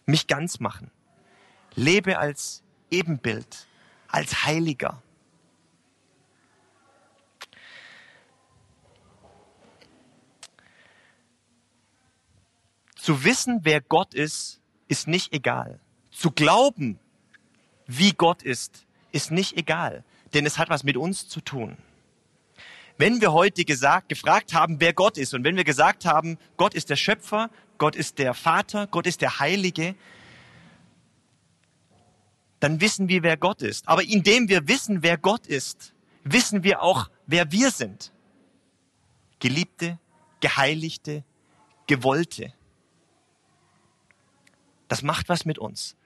mich 0.05 0.27
ganz 0.27 0.59
machen. 0.59 0.91
Lebe 1.77 2.19
als 2.19 2.63
Ebenbild, 2.91 3.69
als 4.09 4.45
Heiliger. 4.45 5.01
Zu 13.03 13.25
wissen, 13.25 13.63
wer 13.65 13.81
Gott 13.81 14.15
ist, 14.15 14.61
ist 14.87 15.09
nicht 15.09 15.35
egal. 15.35 15.81
Zu 16.13 16.31
glauben, 16.31 17.01
wie 17.89 18.13
Gott 18.13 18.45
ist, 18.45 18.87
ist 19.11 19.33
nicht 19.33 19.57
egal, 19.57 20.05
denn 20.35 20.47
es 20.47 20.57
hat 20.57 20.71
was 20.71 20.85
mit 20.85 20.97
uns 20.97 21.27
zu 21.27 21.41
tun. 21.41 21.77
Wenn 22.99 23.21
wir 23.21 23.33
heute 23.33 23.65
gesagt, 23.65 24.09
gefragt 24.09 24.55
haben, 24.55 24.79
wer 24.79 24.93
Gott 24.93 25.19
ist, 25.19 25.35
und 25.35 25.43
wenn 25.43 25.57
wir 25.57 25.65
gesagt 25.65 26.05
haben, 26.05 26.39
Gott 26.57 26.75
ist 26.75 26.91
der 26.91 26.95
Schöpfer, 26.95 27.51
Gott 27.77 27.97
ist 27.97 28.21
der 28.21 28.35
Vater, 28.35 28.87
Gott 28.87 29.09
ist 29.09 29.21
der 29.21 29.41
Heilige, 29.41 29.97
dann 32.61 32.81
wissen 32.81 33.09
wir, 33.09 33.25
wer 33.25 33.37
Gott 33.37 33.63
ist. 33.63 33.89
Aber 33.89 34.05
indem 34.05 34.49
wir 34.49 34.69
wissen, 34.69 35.03
wer 35.03 35.19
Gott 35.19 35.49
ist, 35.49 35.93
wissen 36.23 36.63
wir 36.63 36.83
auch, 36.83 37.11
wer 37.27 37.51
wir 37.51 37.73
sind. 37.73 38.13
Geliebte, 39.41 39.99
Geheiligte, 40.39 41.25
Gewollte. 41.89 42.53
Das 44.93 45.01
macht 45.01 45.31
was 45.31 45.47
mit 45.47 45.59
uns. 45.59 45.97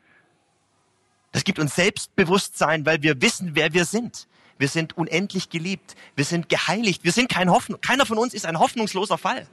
Das 1.32 1.42
gibt 1.42 1.58
uns 1.58 1.74
Selbstbewusstsein, 1.74 2.86
weil 2.86 3.02
wir 3.02 3.20
wissen, 3.20 3.56
wer 3.56 3.72
wir 3.72 3.84
sind. 3.84 4.28
Wir 4.58 4.68
sind 4.68 4.96
unendlich 4.96 5.50
geliebt. 5.50 5.96
Wir 6.14 6.24
sind 6.24 6.48
geheiligt. 6.48 7.02
Wir 7.02 7.10
sind 7.10 7.28
kein 7.28 7.50
Hoffnung. 7.50 7.80
Keiner 7.80 8.06
von 8.06 8.16
uns 8.16 8.32
ist 8.32 8.46
ein 8.46 8.60
hoffnungsloser 8.60 9.18
Fall. 9.18 9.48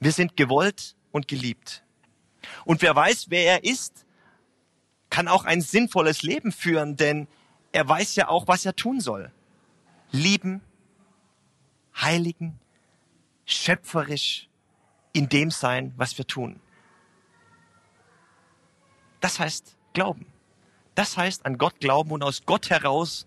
Wir 0.00 0.12
sind 0.12 0.34
gewollt 0.38 0.96
und 1.10 1.28
geliebt. 1.28 1.82
Und 2.64 2.80
wer 2.80 2.96
weiß, 2.96 3.26
wer 3.28 3.44
er 3.44 3.64
ist, 3.64 4.06
kann 5.10 5.28
auch 5.28 5.44
ein 5.44 5.60
sinnvolles 5.60 6.22
Leben 6.22 6.52
führen, 6.52 6.96
denn 6.96 7.28
er 7.72 7.86
weiß 7.86 8.16
ja 8.16 8.28
auch, 8.28 8.48
was 8.48 8.64
er 8.64 8.74
tun 8.74 8.98
soll. 9.02 9.30
Lieben, 10.10 10.62
heiligen, 11.94 12.58
schöpferisch 13.44 14.48
in 15.12 15.28
dem 15.28 15.50
sein, 15.50 15.92
was 15.96 16.16
wir 16.18 16.26
tun. 16.26 16.61
Das 19.22 19.40
heißt 19.40 19.78
Glauben. 19.94 20.26
Das 20.94 21.16
heißt 21.16 21.46
an 21.46 21.56
Gott 21.56 21.80
glauben 21.80 22.10
und 22.10 22.22
aus 22.22 22.42
Gott 22.44 22.68
heraus 22.68 23.26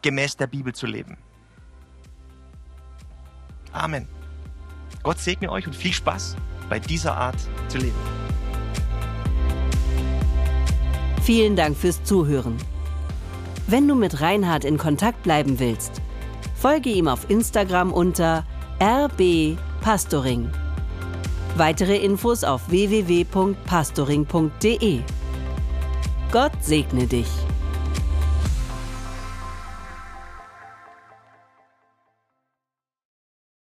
gemäß 0.00 0.38
der 0.38 0.46
Bibel 0.46 0.74
zu 0.74 0.86
leben. 0.86 1.18
Amen. 3.72 4.08
Gott 5.02 5.18
segne 5.18 5.50
euch 5.50 5.66
und 5.66 5.76
viel 5.76 5.92
Spaß 5.92 6.36
bei 6.68 6.78
dieser 6.78 7.16
Art 7.16 7.36
zu 7.68 7.78
leben. 7.78 7.98
Vielen 11.22 11.56
Dank 11.56 11.76
fürs 11.76 12.04
Zuhören. 12.04 12.56
Wenn 13.66 13.88
du 13.88 13.94
mit 13.94 14.20
Reinhard 14.20 14.64
in 14.64 14.76
Kontakt 14.78 15.22
bleiben 15.22 15.58
willst, 15.58 16.00
folge 16.54 16.90
ihm 16.90 17.08
auf 17.08 17.28
Instagram 17.28 17.92
unter 17.92 18.46
rbpastoring. 18.78 20.50
Weitere 21.56 21.96
Infos 21.96 22.44
auf 22.44 22.68
www.pastoring.de. 22.68 25.02
Gott 26.34 26.64
segne 26.64 27.06
dich. 27.06 27.28